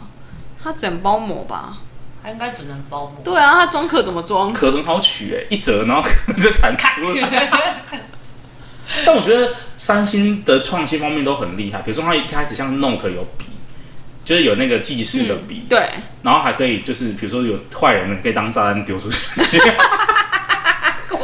[0.64, 1.78] 它整包膜吧？
[2.24, 3.22] 它应该只能包膜。
[3.24, 4.52] 对啊，它装壳怎么装？
[4.52, 7.50] 壳很好取哎，一折然后 就弹出来。
[9.06, 13.46] 但我觉得三星的创新方面都很厉害，比如说它一开始像 Note 有笔，
[14.24, 15.90] 就是有那个记事的笔、嗯，对，
[16.24, 19.20] 然后还可以就是比如说有坏人可以当炸弹丢出去，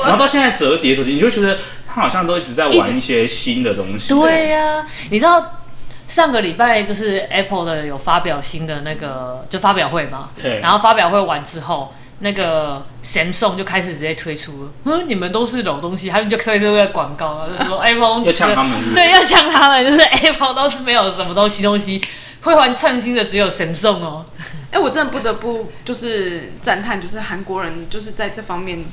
[0.03, 4.13] 然后到现在折叠手机，你就会觉得它好像都一直在玩一些新的东西。
[4.13, 5.61] 对呀、啊，你知道
[6.07, 10.29] 上个礼拜就是 Apple 的有发表新的那个就发表会嘛？
[10.41, 11.93] 对，然后发表会完之后。
[12.23, 18.95] 那个 Samsung 就开始直接推出了，嗯，你们都是老东西，他们就推出个广告，就是说 iPhone 要抢他们是？
[18.95, 22.01] 对，要抢他们， 就是 Apple 都是没有什么东西东西
[22.41, 24.25] 会玩创新的，只有 Samsung 哦。
[24.71, 28.83] 哎、欸，我真的不得不就是赞叹，就是韩国人就是在这方面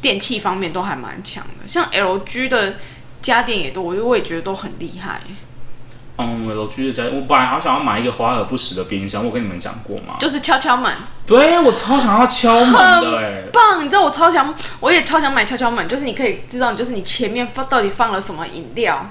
[0.00, 2.76] 电器方面都还蛮强的，像 LG 的
[3.20, 5.20] 家电也都，我就我也觉得都很厉害。
[6.16, 10.14] 嗯我居的家，我本来好想要买一个华而不实的冰箱，我跟你们讲过吗？
[10.20, 10.92] 就是敲敲门。
[11.26, 13.84] 对，我超想要敲门的，哎，棒！
[13.84, 19.10] 你知道我超想，我也超想买敲敲门，就是你可以知道，就是你前面放到底放了什么饮料。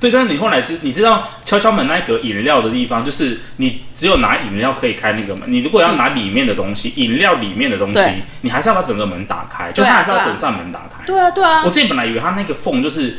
[0.00, 5.50] 对，但是你后来知，你知道敲敲门那个饮料的地方，就是你只有拿饮料可以开那个门。
[5.50, 8.00] 你如果要拿里面的东西，饮、嗯、料里面的东西，
[8.40, 11.04] 你还是要把整个门打开，就它还是要整扇门打开。
[11.06, 11.62] 对啊，对啊。
[11.64, 13.16] 我自己本来以为它那个缝就是。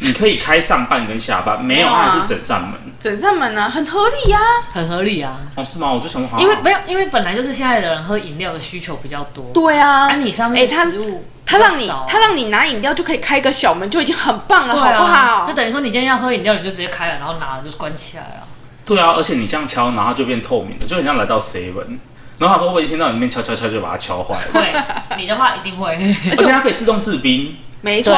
[0.00, 2.72] 你可以开上半跟下半，没有，啊是整扇门。
[2.98, 4.38] 整扇门呢，很合理呀，
[4.72, 5.38] 很合理啊。
[5.56, 5.92] 哦，是吗？
[5.92, 9.50] 我就想说，因为没有，因为本来就是现在的人喝饮料的需求比较多。
[9.52, 15.46] 对啊，啊，你上面食物，他让你他让你拿饮料就可以开个小门，就已经很棒了，好不好？
[15.46, 18.46] 就等于说你今天要喝饮料，你就直接开了，然后拿了就关起来了。
[18.86, 21.98] 对啊，而且你这样敲，然后就变透明的，就很像来到 seven。
[22.36, 24.50] 然后他说会不会一听到里面敲敲敲就把它敲坏了？
[24.52, 25.94] 对，你的话一定会。
[26.32, 28.12] 而且它可以自动制冰，没错。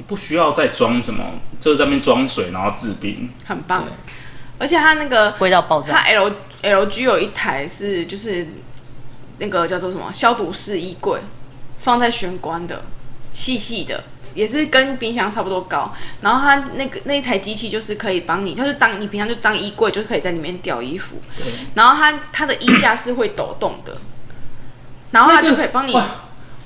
[0.00, 1.22] 你不需要再装什么，
[1.60, 3.84] 就是在那边装水，然后制冰，很棒。
[4.58, 5.92] 而且它那个味道爆炸。
[5.92, 6.32] 它 L
[6.62, 8.48] L G 有一台是就是
[9.36, 11.20] 那个叫做什么消毒式衣柜，
[11.80, 12.82] 放在玄关的，
[13.34, 14.02] 细细的，
[14.34, 15.92] 也是跟冰箱差不多高。
[16.22, 21.16] 然后它那个那一台机器就是可以帮你，就是当你平常就当衣柜，就可以在里面吊衣服。
[21.36, 21.44] 对。
[21.74, 23.94] 然后它它的衣架是会抖动的，
[25.10, 25.94] 然后它就可以帮你。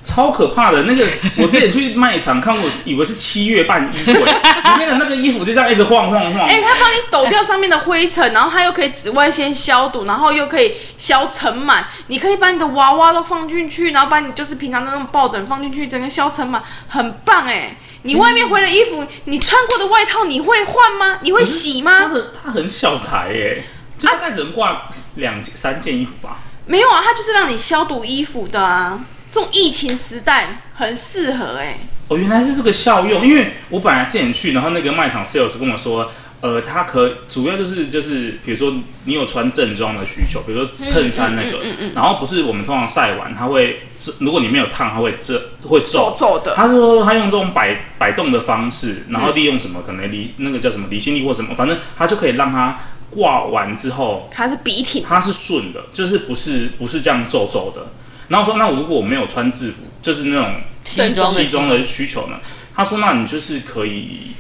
[0.05, 1.05] 超可怕的那个，
[1.39, 6.47] 我之前去卖场看过，以为是七月半衣柜 里面的那个衣服就这样一直晃晃晃。
[6.47, 11.83] 哎、欸，它帮你抖掉上面的灰尘，然后它又可以紫外线消毒，然后又可以消尘螨。
[12.09, 17.77] 你可以把你的娃娃都放进去，然后把你就是平常的那种抱枕放进去，整个消尘螨，很棒哎。
[18.03, 21.19] 你外面回的衣服，你穿过的外套，你会换吗？
[21.23, 22.01] 你会洗吗？
[22.07, 23.65] 它的它很小台耶，
[23.97, 24.83] 就大概只能挂
[25.17, 26.37] 两三件衣服吧。
[26.67, 29.01] 没有啊，它就是让你消毒衣服的啊。
[29.35, 31.81] 这种疫情时代很适合哎、欸。
[32.07, 33.27] 哦，原来是这个效用。
[33.27, 36.09] 因为我本来之前去，然后那个卖场 sales 跟我说，
[36.41, 38.73] 呃，它可主要就是就是，比如说
[39.07, 43.89] 你有穿正装的需求，比如说衬衫那个，嗯嗯嗯嗯、然后不是我们通常晒完，它会
[44.21, 46.55] 如果你没有烫，它会皱会皱皱的。
[46.55, 52.79] 他说他用这种摆摆动的方式，然后利用什么可能离那个叫什么离心力或什么，反正它就可以让它
[53.11, 57.91] 挂完之后，它是笔挺，它是顺的，就是不是不是这样皱皱的。
[58.29, 62.37] 然后说，那如果我没有穿制服，就是那种西装西装的需求呢？
[62.75, 64.33] 他说，那你就是可以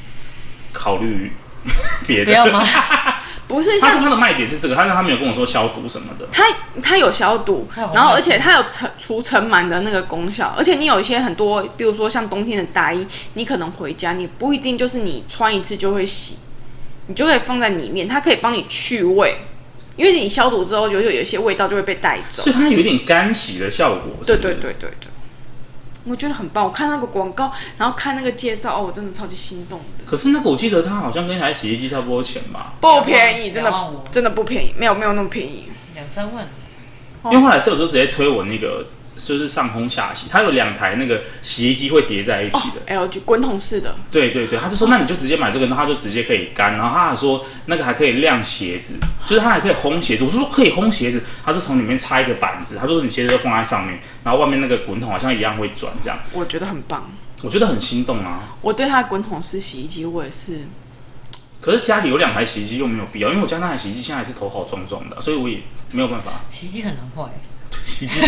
[0.72, 1.32] 考虑
[2.06, 2.26] 别的。
[2.26, 2.66] 不要吗？
[3.46, 6.26] 不是，他说他的卖点是这个，他说他没有跟我说消毒什么的。
[6.32, 6.44] 他
[6.82, 16.38] 他有消毒，然后而且他有尘除尘螨的那个功效，而且你有一些很多，比如说像冬天的大衣，你可能回家你不一定就是你穿一次就会洗，
[17.06, 19.36] 你就可以放在里面，它可以帮你去味。
[19.96, 24.38] 因为你消毒之后，就有有一些味道就会被带走，所以它有点干洗的效果是不是？
[24.38, 25.08] 对对对对对，
[26.04, 26.64] 我觉得很棒。
[26.64, 30.04] 我看那个广告，然后看那个介绍，哦，我真的超级心动的。
[30.04, 32.74] 可是那个我记得它好像跟一台洗衣机差不多钱吧？
[32.80, 33.72] 不便宜，真的
[34.10, 36.48] 真的不便宜，没有没有那么便宜，两三万。
[37.26, 38.86] 因为后来是有时候直接推我那个。
[39.16, 43.94] 就是上烘下洗，它有两台那个洗衣机会叠在一起的，LG 滚筒式的。
[44.10, 46.76] 对对对，他就说那你就直接买这个，然后它就直接可以干。
[46.76, 50.24] 然后他还说那个还可以晾鞋子，就是它还可以烘鞋子。
[50.24, 56.18] 我说可以烘鞋子，他就从里面插一个板子，他说你鞋子都放在上面，然后外面那个滚筒好像一样会转这样。
[56.32, 57.10] 我觉得很棒，
[57.42, 58.56] 我觉得很心动啊。
[58.60, 60.60] 我对它的滚筒式洗衣机我也是，
[61.60, 65.60] 可是家里有两台洗衣机又没有必要，因为我家那台洗衣机现在还是头好壮壮的，所以我也
[65.92, 66.42] 没有办法。
[66.50, 67.30] 洗衣机很难坏。
[67.84, 68.20] 洗衣机，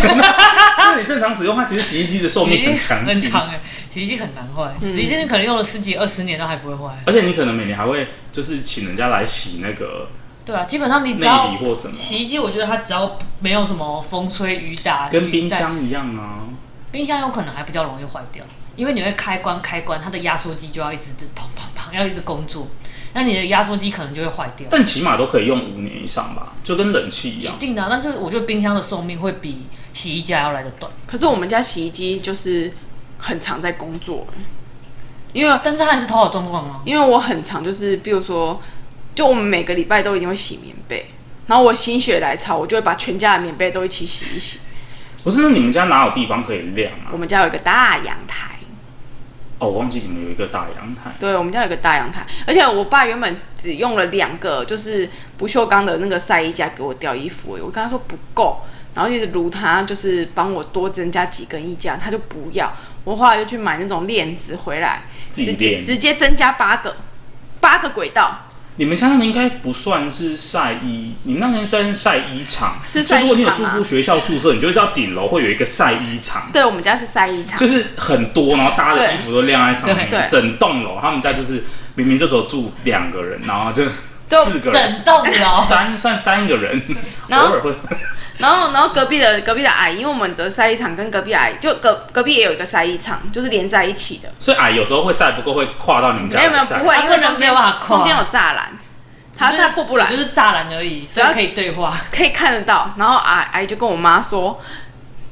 [0.78, 3.61] 那你正常使用，它其实洗衣机的寿命很长，很长哎。
[3.90, 6.94] 洗衣机很难坏，嗯、洗衣机你可能用了十几二十年都还不会坏。
[7.06, 10.09] 而且你可能每年还会就是请人家来洗那个。
[10.44, 11.56] 对啊，基本上你只要
[11.94, 16.44] 洗衣机，我觉得它只要没有什么风吹雨打，跟冰箱一样啊。
[16.92, 18.44] 冰箱有可能还比较容易坏掉，
[18.76, 21.04] 因为你会开关开关，它的压缩机就要一直
[21.35, 22.68] 砰砰砰要一直工作。
[23.18, 27.57] 那你的压缩机可能就会坏掉，但起码都可以用五年以上吧，就跟冷气一样。
[27.57, 29.62] 一定的啊，但是我觉得冰箱的寿命会比
[29.94, 30.92] 洗衣机要来的短。
[31.07, 32.70] 可是我们家洗衣机就是
[33.16, 34.26] 很常在工作，
[35.33, 36.83] 因为但是它还是头好状况啊。
[36.85, 38.61] 因为我很常就是，比如说，
[39.14, 41.07] 就我们每个礼拜都一定会洗棉被，
[41.46, 44.59] 然后我心血来潮，我就会把全家的棉被都一起洗一洗。
[45.24, 47.09] 不是，那你们家哪有地方可以晾啊？
[47.12, 48.56] 我们家有一个大阳台。
[49.59, 51.11] 哦，我忘记你们有一个大阳台。
[51.19, 58.61] 对，我们家有一个大阳台，而且我爸原本只用了两个，就是不锈钢的那个晒衣架给我吊衣服，我跟他说不够，
[58.95, 62.71] 然后一直如他，就是帮我多增加几根衣架，他就不要。
[63.05, 66.97] 我后来就去买那种链子回来，直接直接增加八个，
[67.61, 68.45] 八个轨道。
[68.77, 72.79] 你们家那应该不算是晒衣，你们那边算是晒衣场。
[72.87, 73.05] 是。
[73.05, 76.51] 就如果你有住过学校宿舍，你就会知道顶楼会有一个晒衣场。
[76.53, 80.09] 对，我们家是晒衣场，就是很多，然后大家的衣服都晾在上面。
[80.29, 83.85] 整栋楼，他们家就是明明这时候住两个人，然后就
[84.45, 85.05] 四个人。
[85.05, 86.83] 整栋楼三算三个人，
[87.29, 87.75] 然偶尔会。
[88.38, 94.29] 然后，然后隔壁的隔壁的阿姨，因为我们的晒衣场跟隔壁阿姨就隔隔壁也有一个晒衣场，就是连在一起的。
[94.38, 96.38] 所以阿姨有时候会晒不够，会跨到你们家。
[96.38, 97.55] 没有没有，不会，因为中间
[97.88, 98.72] 中间有栅栏，
[99.37, 102.92] 他他过不来，就是栅栏而已，只要可以对话，可以看得到。
[102.99, 104.61] 然后阿阿姨就跟我妈说，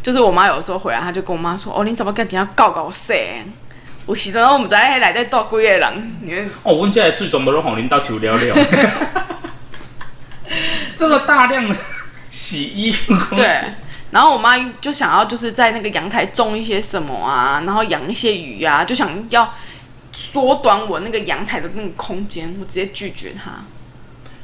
[0.03, 3.45] 就是我妈有时候回来，她就跟我妈说：“哦，你怎么跟人家搞搞晒？
[4.07, 6.17] 有时阵我们在内底住几个人。
[6.23, 8.57] 你”哦，我们家最总不能让领导抽了了，
[10.95, 11.77] 这么大量的。
[12.35, 13.61] 洗衣服 对，
[14.11, 19.55] 然后我妈就想要就是在那个阳台种一些什么啊，然后养一些鱼啊，就想要
[20.13, 23.53] 缩短我那个阳台的那个空间，我直接拒绝她。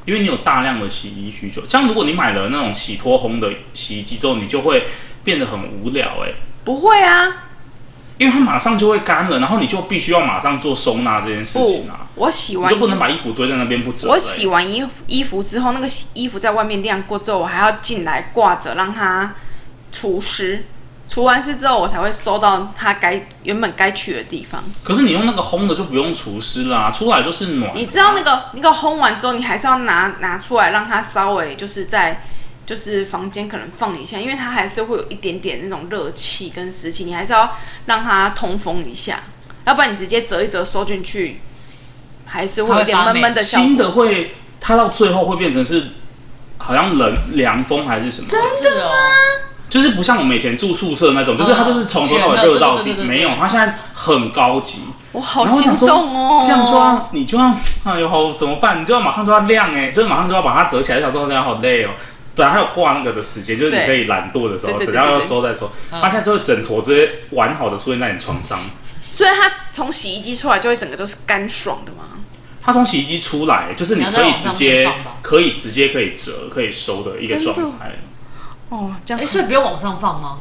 [0.07, 4.87] 因为你有大量的洗衣需求，像如果你买了那种洗脱烘的洗衣机之后，你就会
[5.25, 6.35] 变得很无聊哎、欸。
[6.63, 7.50] 不会啊。
[8.21, 12.07] 因为它马上就会干了，然后你就必须要马上做收纳这件事情啊。
[12.17, 14.11] 我洗完你就不能把衣服堆在那边不折。
[14.11, 19.33] 我洗完衣衣服之后，那个衣服在外面晾过之后，我还要进来挂着让它
[19.91, 20.67] 除湿。
[21.09, 24.63] 除完湿之后，我才会收到它该原本该去的地方。
[24.85, 27.73] 可是你用那个烘的就不用除湿啦，出来就是暖。
[27.75, 32.23] 你知道那个那个烘完之后，你还是要拿拿出来让它稍微就是在。
[32.71, 37.57] 就是房间可能放一下，因为它还是会有一点点那种热气跟湿气，你还是要
[37.87, 39.25] 让它通风一下，
[39.65, 41.41] 要不然你直接折一折收进去，
[42.27, 43.43] 还是会有点闷闷的。
[43.43, 45.89] 新的会，它到最后会变成是
[46.59, 48.29] 好像冷凉风还是什么？
[48.31, 48.93] 真的吗？
[49.69, 54.83] 就是不像我们以前住宿舍那种，就是它就是从头到尾热到底，没有，它现在很高级。
[55.11, 56.39] 我好心动哦！
[56.41, 57.53] 这样就要你就要
[57.83, 58.81] 哎呦，怎么办？
[58.81, 61.01] 你就要马上就要晾哎，就是马上就要把它折起来。
[61.01, 61.91] 想说这样好累哦。
[62.35, 65.71] 本来还有挂那个的时间，就是你可以懒惰的时候，等下要收再收。
[65.91, 68.59] 它现在就会整坨直接完好的出现在你床上。
[69.03, 72.21] 所以它从洗衣机出来就会整个都是干爽的吗？
[72.63, 74.89] 它从洗衣机出来，就是你可以直接
[75.23, 77.99] 可以直接可以折可以收的一个状态。
[78.69, 80.39] 哦，这样哎，所以不用往上放吗？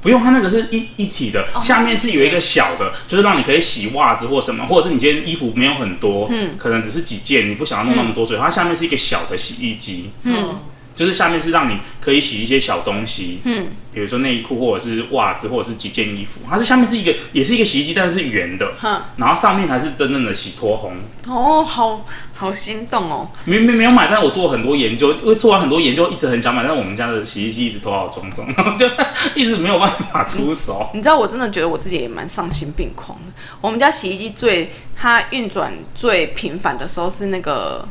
[0.00, 10.60] 不用，它那个是一一体的，下面是有一个小的，就是让你可以洗袜子或什么，或者是你今天衣服没有很多，嗯，可能只是几件，你不想要弄那么多所以，它下面是一个小的洗衣机，嗯。
[10.96, 20.92] 就是下面是让你可以洗一些小东西，嗯，比如说内衣裤或者是袜子或者是几件衣服，它是下面是一个也是一个洗衣机，但是是圆的，哈，然后上面才是真正的洗脱烘。
[21.30, 23.30] 哦，好好心动哦！
[23.44, 28.88] 没没没有买，但是我做了很多研究，因为做完很多研究，一直很想买，但是我们家的洗衣机一直头好重重，然 后就
[29.34, 30.88] 一直没有办法出手。
[30.94, 33.32] 你知道，我真的觉得我自己也蛮丧心病狂的。
[33.60, 37.86] 我们家洗衣机最它运转最频繁的时候是那个。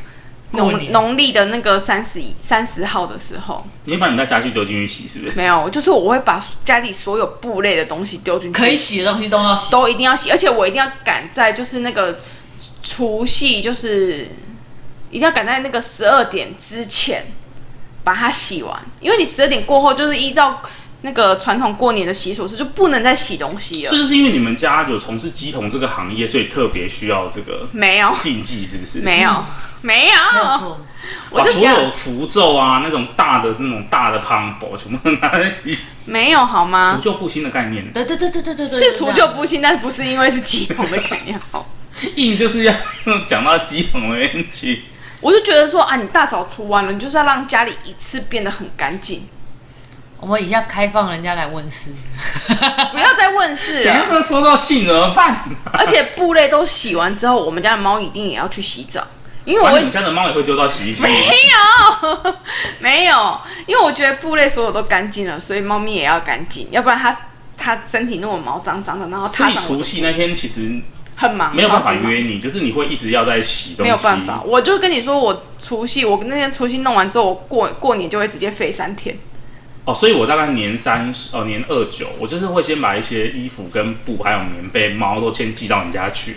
[0.55, 5.35] 农农历的那个三十一三十号的时候，你会把你的家具丢进去洗，是不是？
[5.35, 12.19] 没有，就是我会把家里所有布类的东西丢进去，可以洗的东西都要洗，都一定要洗，而且我一定要赶在就是那个
[12.81, 14.27] 除夕，就是
[15.09, 17.25] 一定要赶在那个十二点之前
[18.03, 20.61] 把它洗完，因为你十二点过后就是依照
[21.05, 23.91] 那个传统过年的习俗是就不能再洗东西了。
[23.91, 28.99] 是不是因为你们家有从事鸡童这个行业，所以特别需要这个没有禁忌，是不是？
[29.01, 29.31] 没有。
[29.81, 30.81] 没有，没有错。
[31.29, 35.77] 我就所有符咒啊，那种大的那种大的磅礴，全部都拿来洗。
[36.07, 36.95] 没有好吗？
[36.95, 37.93] 除旧布新的概念。
[37.93, 41.69] 对对对对对对对，是除旧布新，但是不是因为是鸡童的概念好。
[42.17, 42.73] 硬就是要
[43.27, 44.85] 讲到鸡桶那边去。
[45.21, 49.27] 我就觉得说啊，你大扫除完了，你就是要让家里一次变得很干净。
[50.25, 51.91] 我们以下开放人家来问事，
[52.91, 53.83] 不要再问事了。
[53.83, 55.37] 等下这收到信怎么办？
[55.71, 59.05] 而且布类都洗完之后，我们家的猫一定也要去洗澡。
[59.43, 61.11] 因为我们家的猫也会丢到洗衣机里。
[61.11, 62.35] 没有，
[62.81, 67.15] 没有，因为我觉得布类所有都干净了，所以猫咪也要干净，要不然它
[67.55, 69.31] 它身体那么毛脏脏的，然后它。
[69.31, 70.81] 所以除夕那天其实
[71.15, 73.83] 很忙，没有办法约你，就是你会一直要在洗东西。
[73.83, 79.15] 没有办法，我就跟你说，我除夕我那天除夕弄完之后，我过过年就会直接废三天。
[79.85, 86.35] 哦，所以我大概年三十哦，年二九，我就是会先把一些衣服跟布还有棉被、猫都先寄到你家去，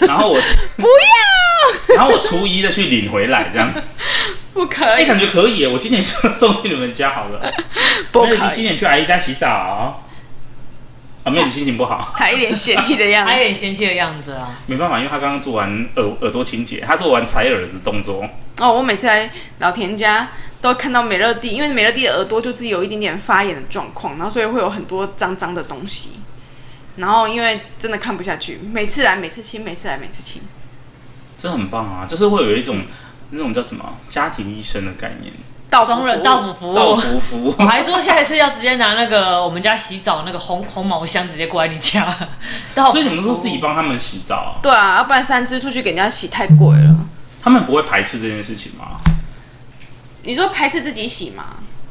[0.00, 0.40] 然后我
[0.76, 3.70] 不要，然后我初一再去领回来，这样
[4.54, 4.88] 不可以？
[4.88, 7.52] 哎、欸，感觉可以耶，我今年就 送去你们家好了。
[8.10, 8.40] 不可以？
[8.54, 10.05] 今年去阿姨家洗澡
[11.26, 11.30] 啊？
[11.30, 14.56] 妹子心情不好， 他一脸嫌弃的样子，他一脸嫌弃的样子啊。
[14.66, 18.24] 没办法，因为他刚刚做完耳耳朵清洁，他做完采耳的动作。
[18.58, 20.30] 哦，我每次来老田家。
[20.58, 26.12] 都看到美乐蒂，因为美乐蒂的耳朵就是有一点点发炎的状况，然后所以会有很多脏脏的东西。
[26.96, 30.40] 然后因为真的看不下去，每次来每次清，每次来每次清，
[31.36, 32.06] 这很棒啊！
[32.08, 32.82] 就是会有一种
[33.30, 35.32] 那种叫什么家庭医生的概念，
[35.68, 37.54] 到中人到府服务，到府服务。
[37.58, 42.06] 我还说下一次要直接拿那个我们家洗澡那个红红毛箱直接过来你家。
[42.90, 44.56] 所以你们都自己帮他们洗澡？
[44.56, 46.96] 啊对啊，要不然三只出去给人家洗太贵了。
[47.40, 48.98] 他们不会排斥这件事情吗？
[50.22, 51.44] 你说排斥自己洗吗？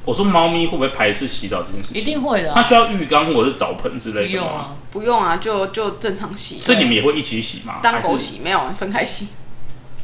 [0.04, 2.02] 我说猫咪会不会排斥洗澡这件事情？
[2.02, 2.54] 一定会的、啊。
[2.56, 4.46] 它需要浴缸或者是澡盆之类的吗？
[4.46, 6.62] 不用啊，不用啊，就就正常洗。
[6.62, 7.80] 所以你们也会一起洗吗？
[7.82, 9.30] 当狗洗没有，分开洗。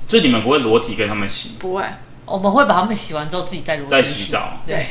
[0.07, 1.57] 所以你们不会裸体跟他们洗？
[1.59, 1.83] 不会，
[2.25, 4.61] 我们会把他们洗完之后自己再裸体再洗澡。
[4.65, 4.87] 对，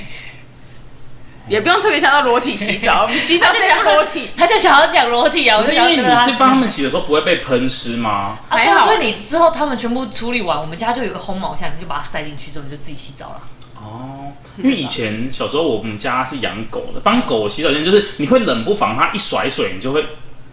[1.49, 4.31] 也不用特别想到裸体洗澡， 洗澡就想裸体。
[4.37, 8.39] 他就想要讲裸体啊，不是因为你去帮他们洗的时候不会被喷湿吗？
[8.49, 13.41] 啊，对啊，所以你之后他们全部处理完，我们家就有个烘毛箱，你就把它塞进去之后，你就自己洗澡了。
[13.77, 20.05] 哦，因为以前小时候我们家是养狗的，帮狗洗澡间就是你会冷不防它一甩水，你就会，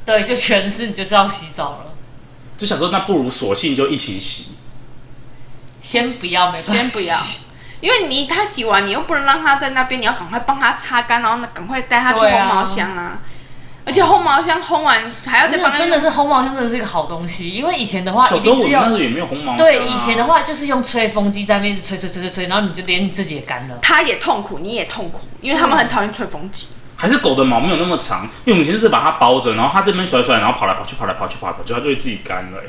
[0.05, 1.93] 对，就全是你就是要洗澡了。
[2.57, 4.55] 就想说那不如索性就一起洗，
[5.81, 7.15] 先不要，没关系，先不要，
[7.79, 13.19] 因为你他洗完，你又不能让它在那边，你要赶快帮它擦干，然后赶快带它去烘毛箱啊。
[13.85, 19.57] 而且烘毛箱烘完还要再放，真的是烘毛箱真的是一个好东西，因为以前的话，小时候我们那时候也没有烘毛箱，啊。
[19.57, 23.77] 对，以前的话就是用吹风机在那边吹吹吹吹吹，然后你就连你自己也干了。
[23.81, 26.67] 它也痛苦，你也痛苦，因为他们很讨厌吹风机。
[26.97, 32.59] 还是狗的毛没有那么长，因为我们以前就是把它包着，然后它这边甩甩，然后跑来跑去，跑来跑去，跑来跑去，它就会自己干了。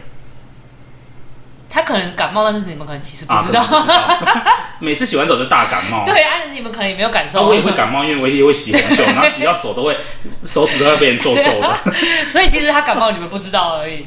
[1.71, 3.61] 他可能感冒，但是你们可能其实不知道。
[3.61, 6.05] 啊、知道每次洗完澡就大感冒。
[6.07, 7.47] 对啊，你们可能也没有感受。
[7.47, 9.97] 我也会感冒，因为我也会洗很久，然后洗到手都会，
[10.45, 11.79] 手指都会变皱皱的。
[12.31, 14.07] 所以其实他感冒，你们不知道而已。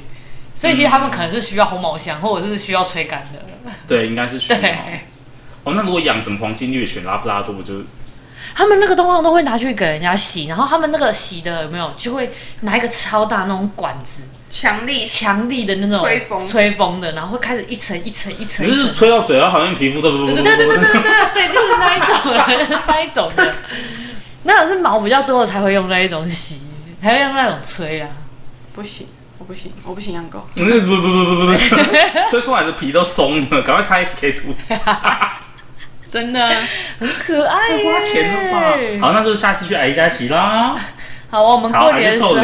[0.55, 3.39] 所以其实他们可能是需要红毛香，或者是需要吹干的。
[3.87, 4.59] 对，应该是需要。
[5.63, 7.75] 哦，那如果养什么黄金猎犬、拉布拉多，就
[8.55, 12.31] 他们那个通常都会拿去给人家洗，然后他们那个洗的有没有就会
[12.61, 14.29] 拿一个超大那种管子。
[14.51, 20.31] 强力强力的那种吹风吹风的，然后会开始一层一层一层，只是吹到嘴巴，好像皮肤都不不不。
[20.33, 23.55] 对对对对对对对，就是那一种，那一种的。
[24.43, 26.61] 那种是毛比较多的才会用那一种洗，
[27.01, 28.09] 才会用那种吹啊。
[28.73, 30.45] 不行，我不行，我不行养狗。
[30.55, 31.53] 不不不不不不，
[32.29, 34.53] 吹出来的皮都松了，赶快擦 SK two。
[36.11, 36.49] 真的
[36.99, 38.75] 很可爱，太花钱了吧？
[38.99, 40.75] 好，那就下次去阿姨家洗啦。
[41.29, 42.35] 好，我们过年的时候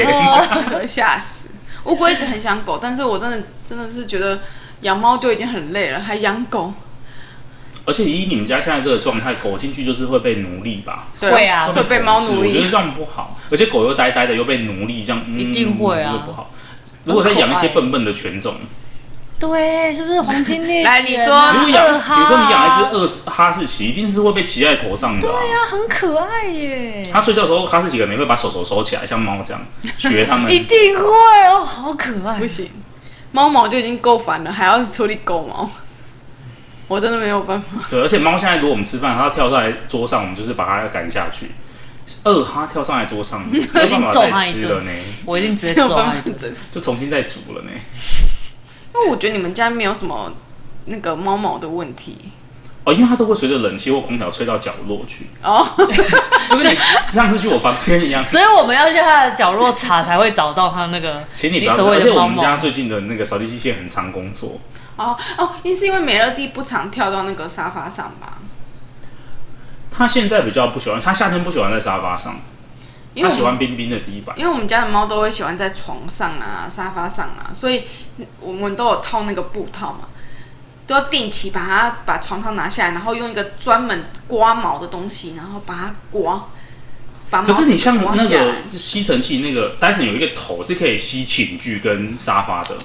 [0.87, 1.46] 吓死。
[1.87, 4.39] 乌龟一直很想狗，但是我真的真的是觉得
[4.81, 6.73] 养猫就已经很累了，还养狗。
[7.85, 11.07] 而且以你们家现在这个状态，狗进去就是会被奴隶吧？
[11.19, 12.49] 对，啊，会被猫奴隶。
[12.49, 16.51] 我觉得这样不好，而且狗又呆呆的，又被奴隶，这样、嗯、一定会啊，不好。
[17.05, 18.55] 如果再养一些笨笨的犬种。
[19.39, 20.83] 对，是不是黄金猎 犬？
[20.83, 25.21] 来，你说，如果养，比如说你养一只二哈士奇，一定是会被骑在头上的。
[25.21, 27.03] 对呀，很可爱耶。
[27.13, 29.61] 它睡觉的时候，哈士奇可能会把手手收起来，像猫这样
[29.97, 30.49] 学它们。
[30.53, 31.05] 一定会
[31.45, 32.39] 哦，好可爱。
[32.39, 32.69] 不行，
[33.31, 35.69] 猫毛就已经够烦了，还要处理狗毛，
[36.87, 37.77] 我真的没有办法。
[37.91, 41.51] 对，而且猫现在如果我们吃饭，它跳上来桌上，我们就是把它赶下去。
[42.23, 44.89] 二哈跳上来桌上， 没有办法再吃了呢。
[45.25, 46.35] 我一定直接揍它一顿，
[46.71, 47.69] 就重新再煮了呢。
[48.97, 50.31] 因为我觉得你们家没有什么
[50.85, 52.17] 那个猫毛的问题
[52.83, 55.65] 哦，因为它都会随着冷气或空调吹到角落去哦，
[56.47, 56.77] 就是你
[57.11, 61.23] 上次去我房间一样，所以我们要在它的角落查才会找到它那个。
[61.33, 64.59] 请你不要，而且我们家最近的那个扫地机器人很常工作
[64.95, 68.37] 哦哦，因是因为美乐蒂不常跳到那个沙发上吧？
[69.91, 72.39] 他现在比较不喜欢，他夏天不喜欢在沙发上。
[73.21, 77.83] 他喜欢冰冰的地板，因为我们家的猫都会喜欢在床上啊、沙发上啊，所以
[78.39, 80.09] 我们都有套那个布套嘛，
[80.85, 86.45] 都要定期把它把床套拿下来，然后用一个专门刮毛的东西，然后把它刮。
[87.29, 92.77] 把可是你像那个吸尘器，那个戴森有一个头是可以吸寝具跟沙发的，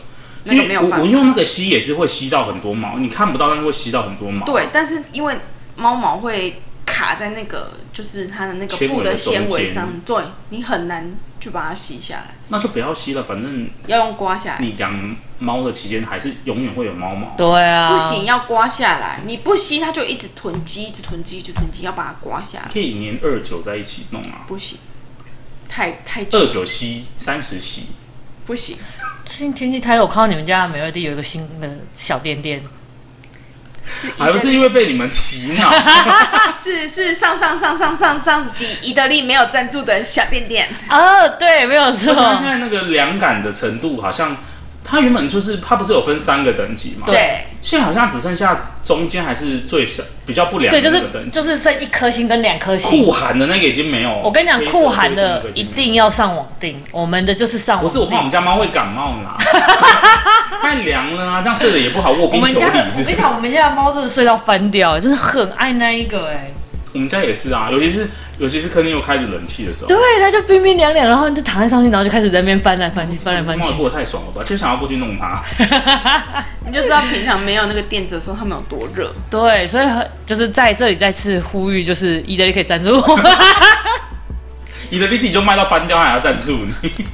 [0.45, 0.99] 那个没有办法。
[0.99, 4.45] 我用那个吸也是会吸到很多毛，你看不到，但是会吸到很多毛。
[4.45, 5.37] 对，但是因为
[5.77, 6.61] 猫毛会。
[6.93, 12.35] 卡在那个就是它的那个布的纤维上，对，你很难去把它吸下来。
[12.49, 14.59] 那就不要吸了，反正要用刮下来。
[14.61, 17.35] 你养猫的期间还是永远会有猫毛。
[17.35, 19.21] 对啊，不行，要刮下来。
[19.25, 22.69] 你不吸，它就一直囤积，一直囤积，一直囤积，要把它刮下来。
[22.71, 24.45] 可以年二九在一起弄啊？
[24.47, 24.79] 不行，
[25.71, 27.87] 太太二九吸三十吸，
[28.45, 28.77] 不行。
[29.25, 32.63] 最近天气太热，我看到你们家美乐蒂有一个新的小垫垫。
[34.19, 35.71] 还不是因为被你们洗脑，
[36.63, 42.15] 是是上上上上上上集伊德利没有赞助的小店店哦，对，没有错。
[42.15, 44.37] 它现在那个凉感的程度好像。
[44.85, 47.07] 它原本就是，它不是有分三个等级嘛？
[47.07, 53.03] 对，现在好像只剩下中间还是最少比较不良的那个等级，就是就是剩一颗星跟两颗星。
[53.05, 54.13] 酷寒的那个已经没有。
[54.23, 57.87] 我跟你讲，酷寒的一定要上网订，我们的就是上网。
[57.87, 59.37] 不是我怕我们家猫会感冒啦，
[60.61, 62.55] 太凉了啊，这样睡得也不好，卧冰求鲤。
[62.57, 62.69] 我跟
[63.07, 66.51] 你讲，我们家的猫真的睡到翻掉，真的很爱那一个哎。
[66.93, 73.63] 我们家也是啊，尤其是尤其是客厅又开着冷气的时候，对，它就冰冰凉凉，然后你就躺在上面，然后就开始在那边翻来翻去，翻来翻去。
[73.63, 74.43] 猫过得太爽了吧？
[74.45, 75.43] 就想要过去弄它。
[76.67, 79.13] 你就知道平常没有那个垫子的时候，它们有多热。
[79.31, 79.87] 对，所以
[80.27, 83.21] 就是在这里再次呼吁，就是伊德利可以赞助我。
[84.91, 86.53] 宜得利自己就卖到翻掉，还要赞助
[86.83, 87.07] 你。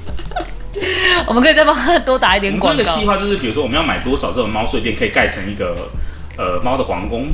[1.26, 2.78] 我们可以再帮他多打一点广告。
[2.78, 5.90] 这个计划就是，比如说我们要买多少这种猫睡垫，可以盖成一个。
[6.36, 7.28] 呃，猫的皇宫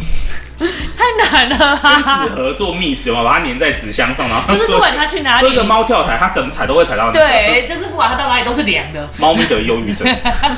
[0.97, 7.19] 太难了，跟纸盒做密室嘛，把它粘在纸箱上，然后就是不管它去哪里，做一个猫跳台，它怎么踩都会踩到你。
[7.19, 9.09] 对，就是不管它到哪里都是凉的。
[9.19, 10.07] 猫咪得忧郁症，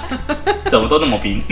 [0.68, 1.42] 怎么都那么冰。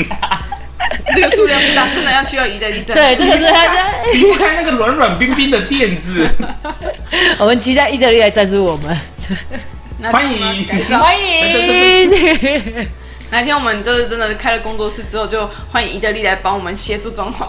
[1.14, 2.80] 这个数量不大，真的要需要宜得利。
[2.82, 3.66] 对，这个是它
[4.12, 6.28] 离不开那个软软冰冰的垫子。
[7.38, 8.96] 我们期待意大利来赞助我们，
[10.12, 10.66] 欢迎
[10.98, 12.88] 欢迎。
[13.34, 17.48] 哪天我们就是真的开了工作室之后，就欢迎宜得利来帮我们协助装潢。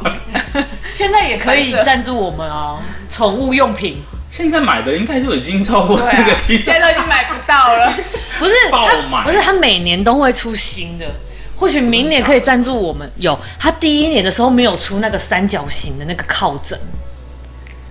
[0.92, 4.02] 现在也可以赞助我们哦，宠物用品。
[4.28, 7.94] 现在买的应该就已经超过那个期，现在都已经买不到了。
[8.40, 11.06] 不是爆买，不是他每年都会出新的，
[11.56, 13.08] 或许明年可以赞助我们。
[13.18, 16.76] 有他第一年的时候没有出那个三角形的那个靠枕，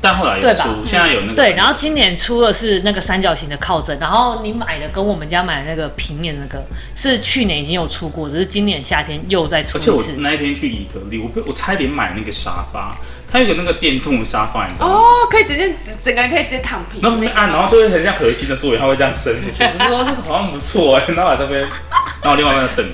[0.04, 6.62] 但后来有出，现在有那个对，然后今年出的是那个三角形的靠枕，然后你买的跟我们家买的那个平面那个
[6.94, 10.12] 是去年已经有出过，只是今年夏天又再出而且我一次。
[10.18, 12.94] 那一天去宜得利，我被我差一点买那个沙发，
[13.26, 14.94] 它有个那个电动的沙发，你知道吗？
[14.96, 17.00] 哦，可以直接整个人可以直接躺平。
[17.02, 19.64] 那边按，然后就会很像核心的座椅，它会这样伸进去。
[19.64, 21.62] 我就说这个好像不错哎，然后在这边，
[22.20, 22.86] 然后另外一边等，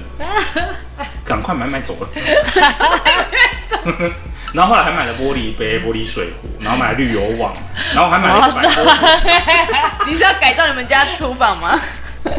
[1.25, 2.09] 赶快买买走了。
[4.53, 7.53] 然后后来还买了玻璃杯、玻璃水壶，然后买了滤油网，
[7.95, 11.79] 然后还买了一个 你是要改造你们家厨房吗？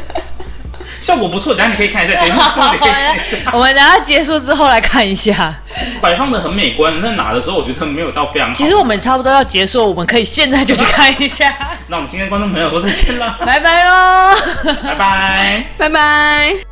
[0.99, 1.55] 效果不错。
[1.55, 2.39] 等下你可以看一下节目，
[2.73, 5.55] 你可以看一下，我们等下结束之后来看一下。
[5.99, 6.93] 摆放的很美观。
[7.01, 8.55] 那拿的时候我觉得没有到非常好。
[8.55, 11.55] 其实我们差不多要结束，我们可以现在就去看一下。
[11.87, 14.35] 那我们先跟观众朋友说再见了，拜拜喽，
[14.83, 15.63] 拜拜。
[15.77, 16.70] 拜拜。